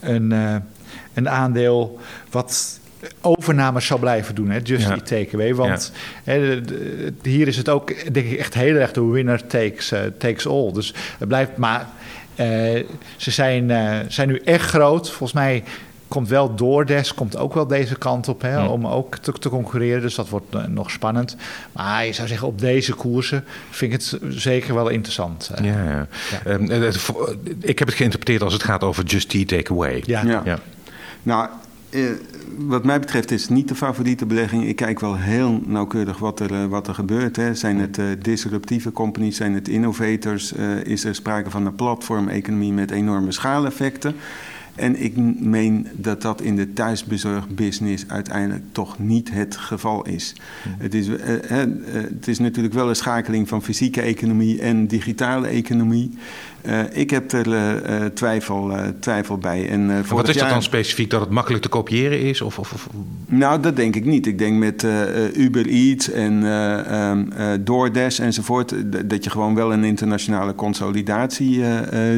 [0.00, 0.56] een, uh,
[1.14, 1.98] een aandeel
[2.30, 2.80] wat
[3.20, 4.90] overnames zal blijven doen, hè, Just ja.
[4.90, 5.54] Eat Takeaway.
[5.54, 5.92] Want
[6.24, 6.32] ja.
[6.32, 6.60] hè,
[7.22, 10.72] hier is het ook, denk ik, echt heel erg de winner takes, takes all.
[10.72, 11.88] Dus het blijft maar
[13.16, 15.08] ze zijn, uh, zijn nu echt groot.
[15.08, 15.64] Volgens mij
[16.08, 18.68] komt wel DoorDash komt ook wel deze kant op hè, ja.
[18.68, 20.00] om ook te, te, concurreren.
[20.00, 21.36] Dus dat wordt uh, nog spannend.
[21.72, 25.50] Maar je zou zeggen, op deze koersen vind ik het zeker wel interessant.
[25.62, 26.06] Ja, ja.
[26.44, 26.50] ja.
[26.50, 26.70] Um,
[27.60, 30.02] ik heb het geïnterpreteerd als het gaat over Just Eat Takeaway.
[30.06, 30.42] Ja.
[30.44, 30.58] ja.
[31.22, 31.48] Nou,
[31.90, 32.10] uh,
[32.56, 34.64] wat mij betreft is het niet de favoriete belegging.
[34.64, 37.36] Ik kijk wel heel nauwkeurig wat er, uh, wat er gebeurt.
[37.36, 37.54] Hè.
[37.54, 40.52] Zijn het uh, disruptieve companies, zijn het innovators?
[40.84, 44.14] is er sprake van een platformeconomie met enorme schaaleffecten?
[44.74, 50.34] En ik meen dat dat in de thuisbezorgbusiness uiteindelijk toch niet het geval is.
[50.66, 50.74] Mm.
[50.78, 56.10] Het, is het is natuurlijk wel een schakeling van fysieke economie en digitale economie.
[56.62, 59.68] Uh, ik heb er uh, twijfel, uh, twijfel bij.
[59.68, 60.52] En, voor wat is dat jaar...
[60.52, 61.10] dan specifiek?
[61.10, 62.40] Dat het makkelijk te kopiëren is?
[62.40, 62.88] Of, of, of...
[63.26, 64.26] Nou, dat denk ik niet.
[64.26, 64.86] Ik denk met
[65.34, 67.28] Uber Eats en um,
[67.64, 68.74] DoorDash enzovoort...
[69.10, 71.64] dat je gewoon wel een internationale consolidatie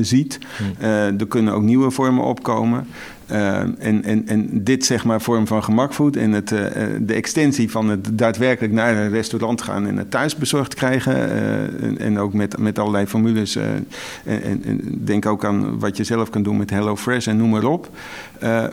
[0.01, 0.39] ziet.
[0.57, 0.89] Hmm.
[1.19, 2.87] er kunnen ook nieuwe vormen opkomen.
[3.33, 6.61] Uh, en, en, en dit zeg maar vorm van gemakvoed en het, uh,
[7.01, 11.15] de extensie van het daadwerkelijk naar een restaurant gaan en het thuis bezorgd krijgen.
[11.15, 13.57] Uh, en, en, ook met, met allerlei formules.
[13.57, 13.87] En,
[14.25, 17.89] en, denk ook aan wat je zelf kan doen met HelloFresh en noem maar op.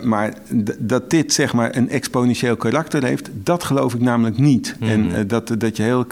[0.04, 0.34] maar
[0.80, 4.76] dat dit zeg maar een exponentieel karakter heeft, dat geloof ik namelijk niet.
[4.80, 5.12] Mm -hmm.
[5.12, 6.06] En dat, dat je heel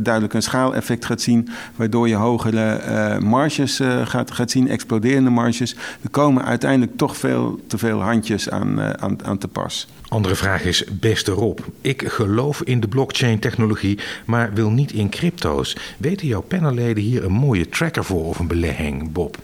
[0.00, 5.76] duidelijk een schaaleffect gaat zien, waardoor je hogere marges gaat, gaat zien, exploderende marges.
[6.02, 9.88] Er komen uiteindelijk toch veel te veel handjes aan, uh, aan, aan te pas.
[10.08, 15.76] Andere vraag is, beste Rob, ik geloof in de blockchain-technologie, maar wil niet in crypto's.
[15.98, 19.36] Weten jouw panelleden hier een mooie tracker voor of een belegging, Bob?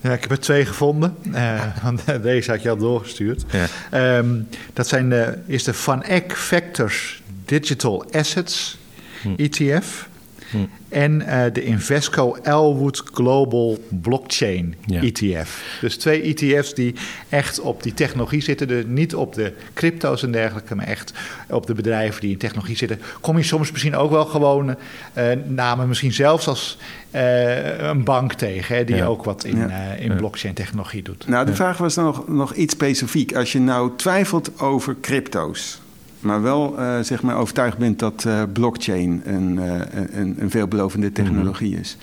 [0.00, 1.16] Ja, ik heb er twee gevonden.
[1.34, 3.44] Uh, want deze had je al doorgestuurd.
[3.90, 4.18] Ja.
[4.18, 8.78] Um, dat zijn de, is de Van Eck Factors Digital Assets
[9.22, 9.34] hm.
[9.36, 10.08] ETF.
[10.52, 10.58] Hm.
[10.88, 15.00] En uh, de Invesco Elwood Global Blockchain ja.
[15.00, 15.78] ETF.
[15.80, 16.94] Dus twee ETF's die
[17.28, 18.68] echt op die technologie zitten.
[18.68, 21.12] Dus niet op de crypto's en dergelijke, maar echt
[21.48, 23.00] op de bedrijven die in technologie zitten.
[23.20, 24.76] Kom je soms misschien ook wel gewoon
[25.18, 26.78] uh, namen, misschien zelfs als
[27.14, 29.04] uh, een bank tegen, hè, die ja.
[29.04, 29.92] ook wat in, ja.
[29.92, 31.26] in blockchain technologie doet.
[31.28, 33.34] Nou, de vraag was nog, nog iets specifiek.
[33.34, 35.81] Als je nou twijfelt over crypto's
[36.22, 39.80] maar wel uh, zeg maar overtuigd bent dat uh, blockchain een, uh,
[40.12, 41.82] een, een, veelbelovende technologie mm -hmm.
[41.82, 41.96] is.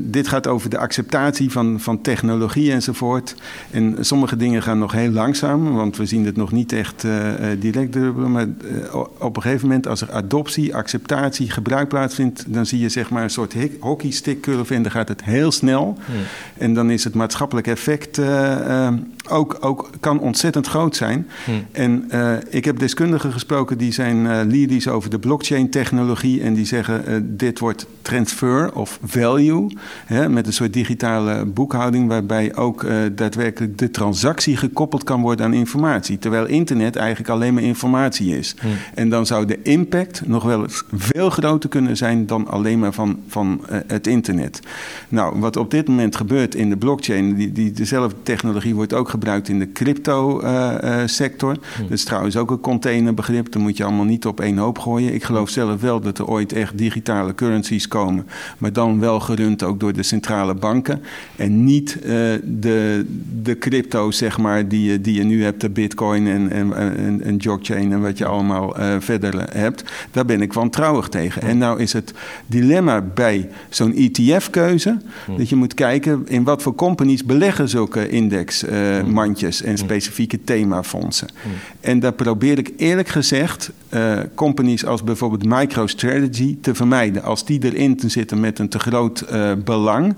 [0.00, 3.34] dit gaat over de acceptatie van, van technologie enzovoort.
[3.70, 7.06] En sommige dingen gaan nog heel langzaam, want we zien het nog niet echt
[7.58, 8.32] direct dubbelen.
[8.32, 8.46] Maar
[9.18, 13.22] op een gegeven moment, als er adoptie, acceptatie, gebruik plaatsvindt, dan zie je zeg maar
[13.22, 15.98] een soort hockeystick curve en dan gaat het heel snel.
[16.58, 18.20] En dan is het maatschappelijk effect
[19.28, 21.28] ook, ook kan ontzettend groot zijn.
[21.44, 21.66] Hmm.
[21.72, 26.42] En uh, ik heb deskundigen gesproken die zijn uh, lyrisch over de blockchain-technologie.
[26.42, 29.76] En die zeggen: uh, dit wordt transfer of value.
[30.04, 32.08] Hè, met een soort digitale boekhouding.
[32.08, 36.18] waarbij ook daadwerkelijk de transactie gekoppeld kan worden aan informatie.
[36.18, 38.54] Terwijl internet eigenlijk alleen maar informatie is.
[38.60, 38.70] Hmm.
[38.94, 42.92] En dan zou de impact nog wel eens veel groter kunnen zijn dan alleen maar
[42.92, 44.60] van, van het internet.
[45.08, 49.08] Nou, wat op dit moment gebeurt in de blockchain, die, die dezelfde technologie wordt ook
[49.14, 51.50] gebruikt in de crypto-sector.
[51.50, 53.52] Uh, uh, dat is trouwens ook een containerbegrip.
[53.52, 55.14] Dat moet je allemaal niet op één hoop gooien.
[55.14, 58.26] Ik geloof zelf wel dat er ooit echt digitale currencies komen.
[58.58, 61.02] Maar dan wel gerund ook door de centrale banken.
[61.36, 62.10] En niet uh,
[62.42, 63.06] de,
[63.42, 65.60] de crypto, zeg maar, die, je, die je nu hebt.
[65.60, 69.84] De bitcoin en, en, en, en blockchain en wat je allemaal verder hebt.
[70.10, 71.42] Daar ben ik wantrouwig tegen.
[71.42, 72.12] En nou is het
[72.46, 74.96] dilemma bij zo'n ETF-keuze...
[75.36, 78.64] dat je moet kijken in wat voor companies beleggen zulke index...
[78.64, 78.72] Uh,
[79.06, 81.28] mandjes en specifieke themafondsen.
[81.80, 83.70] En daar probeer ik eerlijk gezegd
[84.34, 87.22] companies als bijvoorbeeld MicroStrategy te vermijden.
[87.22, 89.24] Als die erin te zitten met een te groot
[89.64, 90.14] belang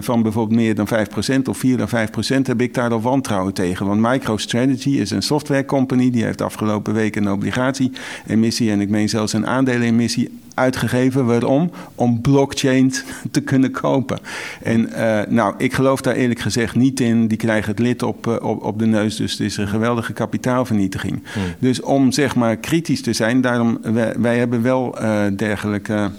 [0.00, 1.94] van bijvoorbeeld meer dan 5% of 4 of 5%,
[2.42, 3.86] heb ik daar al wantrouwen tegen.
[3.86, 9.32] Want MicroStrategy is een softwarecompany die heeft afgelopen week een obligatie-emissie en ik meen zelfs
[9.32, 11.26] een aandelenemissie uitgegeven.
[11.26, 11.70] Waarom?
[11.94, 12.92] Om blockchain
[13.30, 14.18] te kunnen kopen.
[14.62, 17.26] En uh, nou, ik geloof daar eerlijk gezegd niet in.
[17.26, 19.16] Die krijgen het lid op, uh, op, op, de neus.
[19.16, 21.22] Dus het is een geweldige kapitaalvernietiging.
[21.32, 21.42] Hmm.
[21.58, 26.10] Dus om zeg maar kritisch te zijn, daarom wij, wij hebben wel uh, dergelijke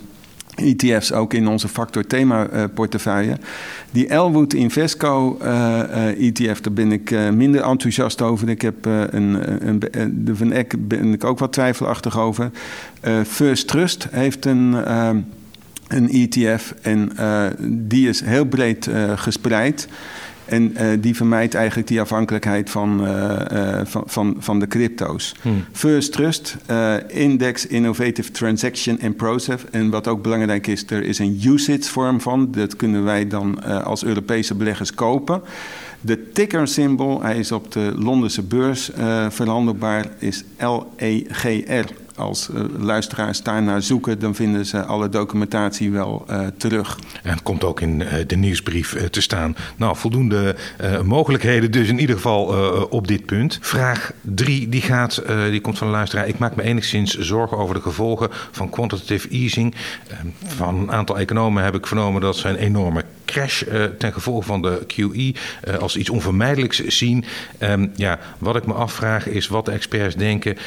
[0.62, 3.38] ETF's ook in onze factor thema uh, portefeuille.
[3.92, 8.50] Die Elwood Invesco uh, uh, ETF, daar ben ik minder enthousiast over.
[8.50, 9.80] Ik heb een, een,
[10.26, 12.52] de Van Eck ben ik ook wat twijfelachtig over.
[13.28, 14.76] First Trust heeft een
[15.88, 17.12] een ETF en
[17.60, 19.88] die is heel breed gespreid.
[20.52, 25.36] En uh, die vermijdt eigenlijk die afhankelijkheid van, uh, uh, van, van, van de crypto's.
[25.42, 25.64] Hmm.
[25.72, 26.58] First Trust,
[27.08, 29.64] Index Innovative Transaction and Process.
[29.72, 32.52] En wat ook belangrijk is, er is een usage vorm van.
[32.52, 35.42] Dat kunnen wij dan als Europese beleggers kopen.
[36.02, 38.92] De ticker symbol, hij is op de Londense beurs
[39.30, 41.86] verhandelbaar, is LEGR
[42.22, 47.00] als uh, luisteraars daarnaar zoeken, dan vinden ze alle documentatie wel uh, terug.
[47.24, 49.56] En het komt ook in uh, de nieuwsbrief te staan.
[49.76, 50.56] Nou, voldoende
[51.04, 52.46] mogelijkheden dus in ieder geval
[52.90, 53.58] op dit punt.
[53.62, 56.28] Vraag 3, die, gaat, die komt van de luisteraar.
[56.28, 59.76] Ik maak me enigszins zorgen over de gevolgen van quantitative easing.
[60.46, 63.64] van een aantal economen heb ik vernomen dat ze een enorme crash
[63.98, 65.34] ten gevolge van de QE
[65.80, 67.26] als iets onvermijdelijks zien.
[67.60, 70.58] Um, ja, wat ik me afvraag is wat de experts denken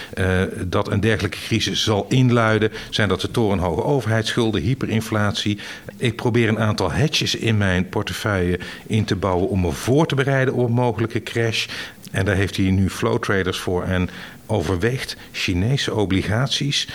[0.65, 2.73] dat een dergelijke crisis zal inluiden.
[2.91, 5.59] Zijn dat de torenhoge overheidsschulden, hyperinflatie?
[5.97, 10.15] Ik probeer een aantal hedges in mijn portefeuille in te bouwen om me voor te
[10.15, 11.67] bereiden op een mogelijke crash.
[12.11, 14.11] En daar heeft hij nu flow traders voor en
[14.47, 16.89] overweegt Chinese obligaties.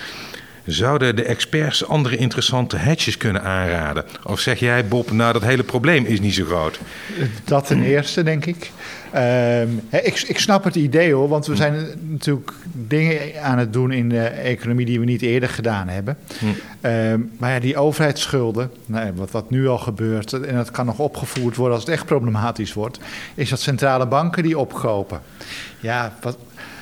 [0.69, 4.05] Zouden de experts andere interessante hedges kunnen aanraden?
[4.23, 6.79] Of zeg jij, Bob, nou dat hele probleem is niet zo groot?
[7.43, 8.71] Dat ten eerste, denk ik.
[9.15, 13.91] Uh, ik, ik, snap het idee hoor, want we zijn natuurlijk dingen aan het doen
[13.91, 16.17] in de economie die we niet eerder gedaan hebben.
[16.39, 16.45] Hm.
[16.45, 20.99] Uh, maar ja, die overheidsschulden, nou, wat, wat nu al gebeurt, en dat kan nog
[20.99, 22.99] opgevoerd worden als het echt problematisch wordt,
[23.35, 25.21] is dat centrale banken die opkopen.
[25.79, 26.37] Ja, wat,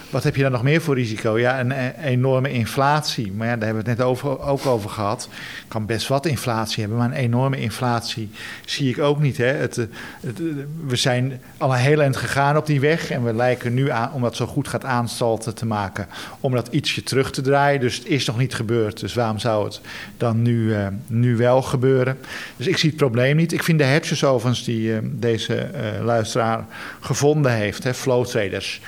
[0.10, 1.40] wat heb je dan nog meer voor risico?
[1.40, 1.72] Ja, een,
[2.04, 3.32] enorme inflatie.
[3.32, 5.30] Maar ja, daar hebben we het net over, ook over gehad.
[5.68, 8.30] Kan best wat inflatie hebben, maar een enorme inflatie
[8.66, 9.38] zie ik ook niet.
[9.38, 9.46] Hè.
[9.46, 10.42] Het, het,
[10.88, 13.10] we zijn al een heel eind gegaan op die weg.
[13.10, 16.08] En we lijken nu aan, om dat zo goed gaat aanstalten te maken,
[16.40, 17.80] om dat ietsje terug te draaien.
[17.80, 19.00] Dus het is nog niet gebeurd.
[19.00, 19.82] Dus waarom zou het
[20.18, 22.18] dan nu, uh, nu wel gebeuren?
[22.58, 23.54] Dus ik zie het probleem niet.
[23.54, 25.70] Ik vind de hedges overigens die deze
[26.02, 26.66] luisteraar
[27.00, 28.82] gevonden heeft, hè, flow traders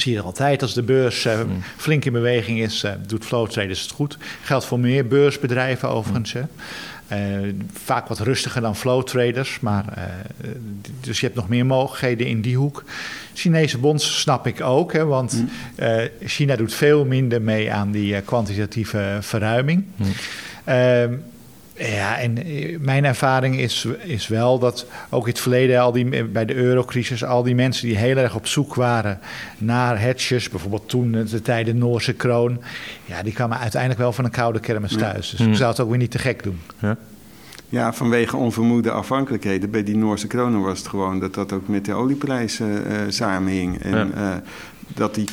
[0.00, 1.40] zie je altijd als de beurs uh,
[1.76, 4.18] flink in beweging is, uh, doet flow traders het goed.
[4.42, 6.32] Geldt voor meer beursbedrijven overigens.
[6.32, 6.48] Mm.
[7.12, 9.84] Uh, vaak wat rustiger dan flow traders, maar
[11.00, 12.84] dus je hebt nog meer mogelijkheden in die hoek.
[13.34, 15.48] Chinese bonds snap ik ook, hè, want mm.
[16.24, 19.84] China doet veel minder mee aan die kwantitatieve verruiming.
[21.78, 21.86] Mm.
[21.86, 26.24] Ja, en eh, mijn ervaring is, is wel dat ook in het verleden, al die,
[26.24, 29.20] bij de eurocrisis, al die mensen die heel erg op zoek waren
[29.58, 32.60] naar hedges, bijvoorbeeld toen de tijden Noorse kroon,
[33.04, 35.30] ja, die kwamen uiteindelijk wel van een koude kermis thuis.
[35.30, 35.54] Dus ik mm.
[35.54, 36.60] zou het ook weer niet te gek doen.
[36.78, 36.96] Ja.
[37.70, 39.70] Ja, vanwege onvermoede afhankelijkheden.
[39.70, 42.68] Bij die Noorse kronen was het gewoon dat dat ook met de olieprijs uh,
[43.08, 43.82] samenhing.
[43.82, 44.42] En ja.
[44.94, 45.28] Dat die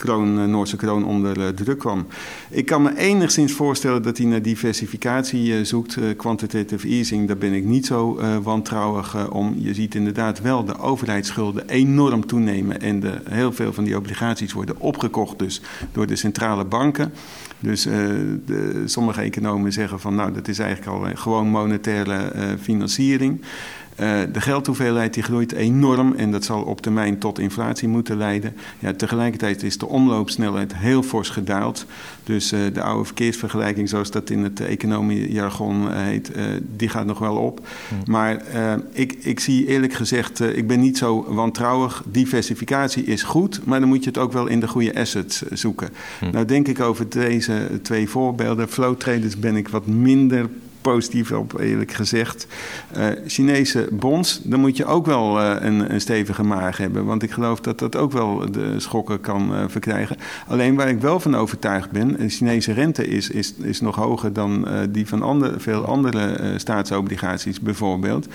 [0.00, 2.06] kroon, eh, Noorse kroon onder eh, druk kwam.
[2.50, 5.98] Ik kan me enigszins voorstellen dat hij naar diversificatie eh, zoekt.
[6.16, 9.54] quantitative easing, daar ben ik niet zo wantrouwig om.
[9.58, 12.80] Je ziet inderdaad wel de overheidsschulden enorm toenemen.
[12.80, 15.60] En de, heel veel van die obligaties worden opgekocht dus
[15.92, 17.12] door de centrale banken.
[17.58, 23.40] Dus de, sommige economen zeggen van nou dat is eigenlijk al gewoon monetaire financiering.
[24.00, 28.56] Uh, de geldhoeveelheid die groeit enorm en dat zal op termijn tot inflatie moeten leiden.
[28.78, 31.86] Ja, tegelijkertijd is de omloopsnelheid heel fors gedaald.
[32.24, 36.30] Dus uh, de oude verkeersvergelijking, zoals dat in het economiejargon uh, heet,
[36.76, 37.68] die gaat nog wel op.
[37.88, 38.10] Hm.
[38.10, 38.42] Maar
[38.92, 42.02] ik, ik zie eerlijk gezegd, ik ben niet zo wantrouwig.
[42.06, 45.88] Diversificatie is goed, maar dan moet je het ook wel in de goede assets zoeken.
[46.18, 46.30] Hm.
[46.30, 48.68] Nou denk ik over deze twee voorbeelden.
[48.68, 50.48] Flow traders ben ik wat minder
[50.80, 52.46] positief op, eerlijk gezegd.
[52.96, 57.04] Uh, Chinese bonds, dan moet je ook wel uh, een, een, stevige maag hebben.
[57.04, 60.16] Want ik geloof dat dat ook wel de schokken kan uh, verkrijgen.
[60.46, 64.32] Alleen waar ik wel van overtuigd ben, de Chinese rente is, is, is nog hoger
[64.32, 68.26] dan die van andere, veel andere staatsobligaties bijvoorbeeld.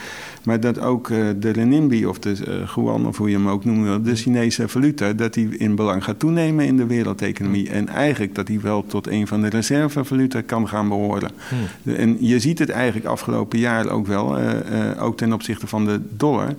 [0.44, 1.08] Maar dat ook
[1.40, 5.14] de renminbi of de yuan, of hoe je hem ook noemen wil, de Chinese valuta,
[5.14, 7.70] dat die in belang gaat toenemen in de wereldeconomie.
[7.70, 11.32] En eigenlijk dat die wel tot een van de reservevaluta kan gaan behoren.
[11.50, 11.96] Hmm.
[11.96, 15.86] En je ziet het eigenlijk afgelopen jaar ook wel, uh, uh, ook ten opzichte van
[15.86, 16.56] de dollar.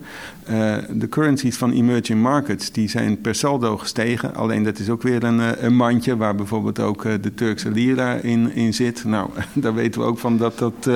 [0.51, 4.35] Uh, de currencies van emerging markets die zijn per saldo gestegen.
[4.35, 8.55] Alleen dat is ook weer een, een mandje waar bijvoorbeeld ook de Turkse lira in,
[8.55, 9.05] in zit.
[9.05, 10.91] Nou, daar weten we ook van dat dat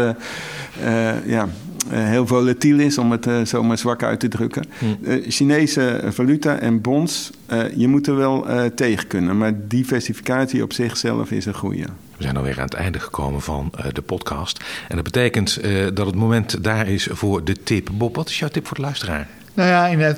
[1.27, 1.49] ja,
[1.89, 4.65] heel volatiel is, om het uh, zomaar zwak uit te drukken.
[4.79, 5.21] Hm.
[5.29, 7.31] Chinese valuta en bonds,
[7.75, 9.39] je moet er wel tegen kunnen.
[9.39, 11.87] Maar diversificatie op zichzelf is een goede.
[12.21, 14.65] We zijn alweer aan het einde gekomen van uh, de podcast.
[14.89, 17.89] En dat betekent uh, dat het moment daar is voor de tip.
[17.93, 19.29] Bob, wat is jouw tip voor de luisteraar?
[19.55, 20.15] Nou ja,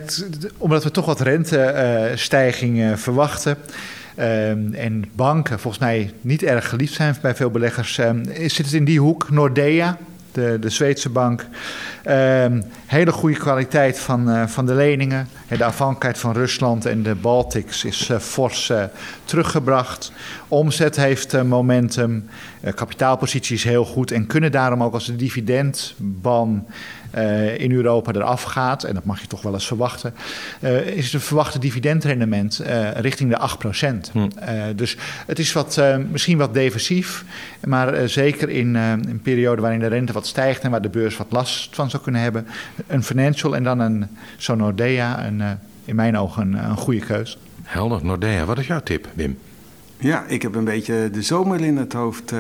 [0.57, 3.57] omdat we toch wat rentestijgingen uh, verwachten.
[4.73, 7.95] en banken volgens mij niet erg geliefd zijn bij veel beleggers.
[8.35, 9.99] zit het in die hoek Nordea,
[10.33, 11.47] de, de Zweedse bank.
[12.09, 15.29] Um, hele goede kwaliteit van, uh, van de leningen.
[15.49, 18.73] De afhankelijkheid van Rusland en de Baltics is uh, fors
[19.25, 20.13] teruggebracht.
[20.49, 22.29] Omzet heeft momentum.
[22.75, 24.11] kapitaalpositie is heel goed.
[24.11, 26.67] En kunnen daarom ook als de dividendban
[27.15, 30.15] uh, in Europa eraf gaat, en dat mag je toch wel eens verwachten,
[30.61, 33.41] uh, is het verwachte dividendrendement uh, richting de
[34.09, 34.13] 8%.
[34.13, 34.29] Hm.
[34.77, 34.97] dus
[35.27, 37.25] het is wat, misschien wat defensief,
[37.65, 41.27] maar zeker in een periode waarin de rente wat stijgt en waar de beurs wat
[41.31, 42.47] last van zou kunnen hebben,
[42.87, 44.07] een financial en dan een
[44.37, 45.43] zo'n Nordea, een,
[45.85, 47.39] in mijn ogen een, een goede keus.
[47.63, 48.45] Helder, Nordea.
[48.45, 49.39] Wat is jouw tip, Wim?
[50.03, 52.33] Ja, ik heb een beetje de zomer in het hoofd.
[52.33, 52.39] Uh,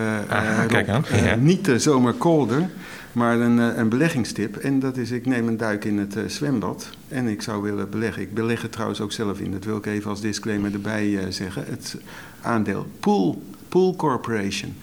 [0.66, 1.04] kijk aan.
[1.24, 1.34] Ja.
[1.34, 2.68] niet de zomer kolder.
[3.12, 6.22] Maar een, eh, een beleggingstip, en dat is, ik neem een duik in het uh,
[6.26, 8.22] zwembad en ik zou willen beleggen.
[8.22, 11.20] Ik beleg het trouwens ook zelf in, dat wil ik even als disclaimer erbij uh,
[11.28, 11.64] zeggen.
[11.66, 11.96] Het
[12.42, 14.74] aandeel Pool, Pool Corporation.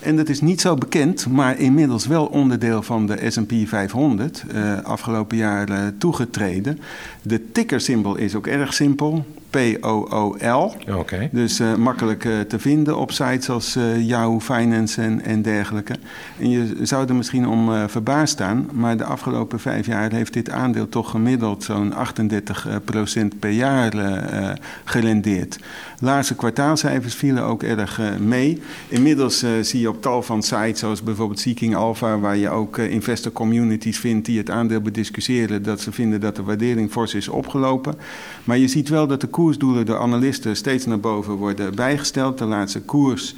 [0.00, 4.82] En dat is niet zo bekend, maar inmiddels wel onderdeel van de S&P 500, uh,
[4.82, 6.78] afgelopen jaar toegetreden.
[7.22, 10.74] De tickersymbool is ook erg simpel, P-O-O-L.
[10.98, 11.28] Okay.
[11.32, 15.94] Dus uh, makkelijk uh, te vinden op sites als uh, Yahoo Finance en, en dergelijke.
[16.38, 20.50] En je zou er misschien om verbaasd staan, maar de afgelopen vijf jaar heeft dit
[20.50, 23.92] aandeel toch gemiddeld zo'n 38% per jaar
[24.84, 25.58] gerendeerd.
[26.04, 28.62] Laatste kwartaalcijfers vielen ook erg mee.
[28.88, 33.32] Inmiddels zie je op tal van sites, zoals bijvoorbeeld Seeking Alpha, waar je ook investor
[33.32, 37.94] communities vindt die het aandeel bediscussiëren, dat ze vinden dat de waardering fors is opgelopen.
[38.44, 42.38] Maar je ziet wel dat de koersdoelen door analisten steeds naar boven worden bijgesteld.
[42.38, 43.34] De laatste koers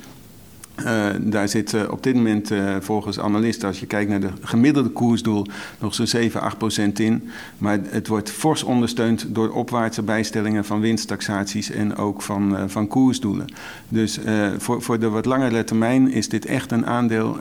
[0.79, 4.31] uh, daar zit uh, op dit moment uh, volgens analisten, als je kijkt naar de
[4.41, 5.47] gemiddelde koersdoel,
[5.79, 7.31] nog zo'n 7, 8 procent in.
[7.59, 13.47] Maar het wordt fors ondersteund door opwaartse bijstellingen van winsttaxaties en ook van, van koersdoelen.
[13.89, 14.18] Dus
[14.59, 17.39] voor, voor de wat langere termijn is dit echt een aandeel.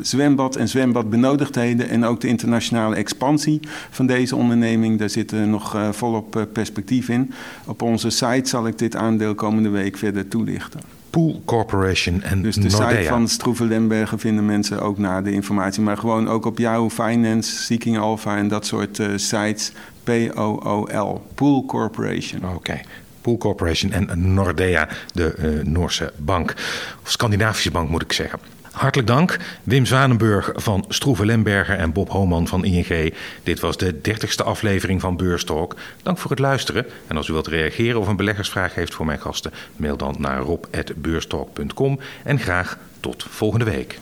[0.00, 3.60] zwembad en zwembadbenodigdheden en ook de internationale expansie
[3.90, 7.32] van deze onderneming, daar zit nog volop perspectief in.
[7.66, 10.97] Op onze site zal ik dit aandeel komende week verder toelichten.
[11.18, 15.82] Pool Corporation en Dus de site van Stroeven Lembergen vinden mensen ook naar de informatie.
[15.82, 19.72] Maar gewoon ook op Yahoo Finance, Seeking Alpha en dat soort uh, sites.
[20.04, 22.44] P-O-O-L, Pool Corporation.
[22.44, 22.54] Oké.
[22.54, 22.84] Okay.
[23.20, 26.54] Pool Corporation en Nordea, de uh, Noorse bank.
[27.02, 28.38] Of Scandinavische bank moet ik zeggen.
[28.78, 33.14] Hartelijk dank, Wim Zwanenburg van Stroeve Lemberger en Bob Homan van ING.
[33.42, 35.76] Dit was de dertigste aflevering van Beurstalk.
[36.02, 36.86] Dank voor het luisteren.
[37.06, 40.38] En als u wilt reageren of een beleggersvraag heeft voor mijn gasten, mail dan naar
[40.40, 43.98] rob.beurstalk.com en graag tot volgende week.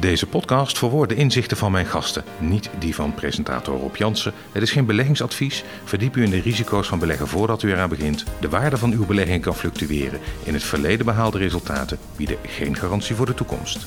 [0.00, 4.32] Deze podcast verwoordt de inzichten van mijn gasten, niet die van presentator Rob Jansen.
[4.52, 5.64] Het is geen beleggingsadvies.
[5.84, 8.24] Verdiep u in de risico's van beleggen voordat u eraan begint.
[8.40, 10.20] De waarde van uw belegging kan fluctueren.
[10.44, 13.86] In het verleden behaalde resultaten bieden geen garantie voor de toekomst.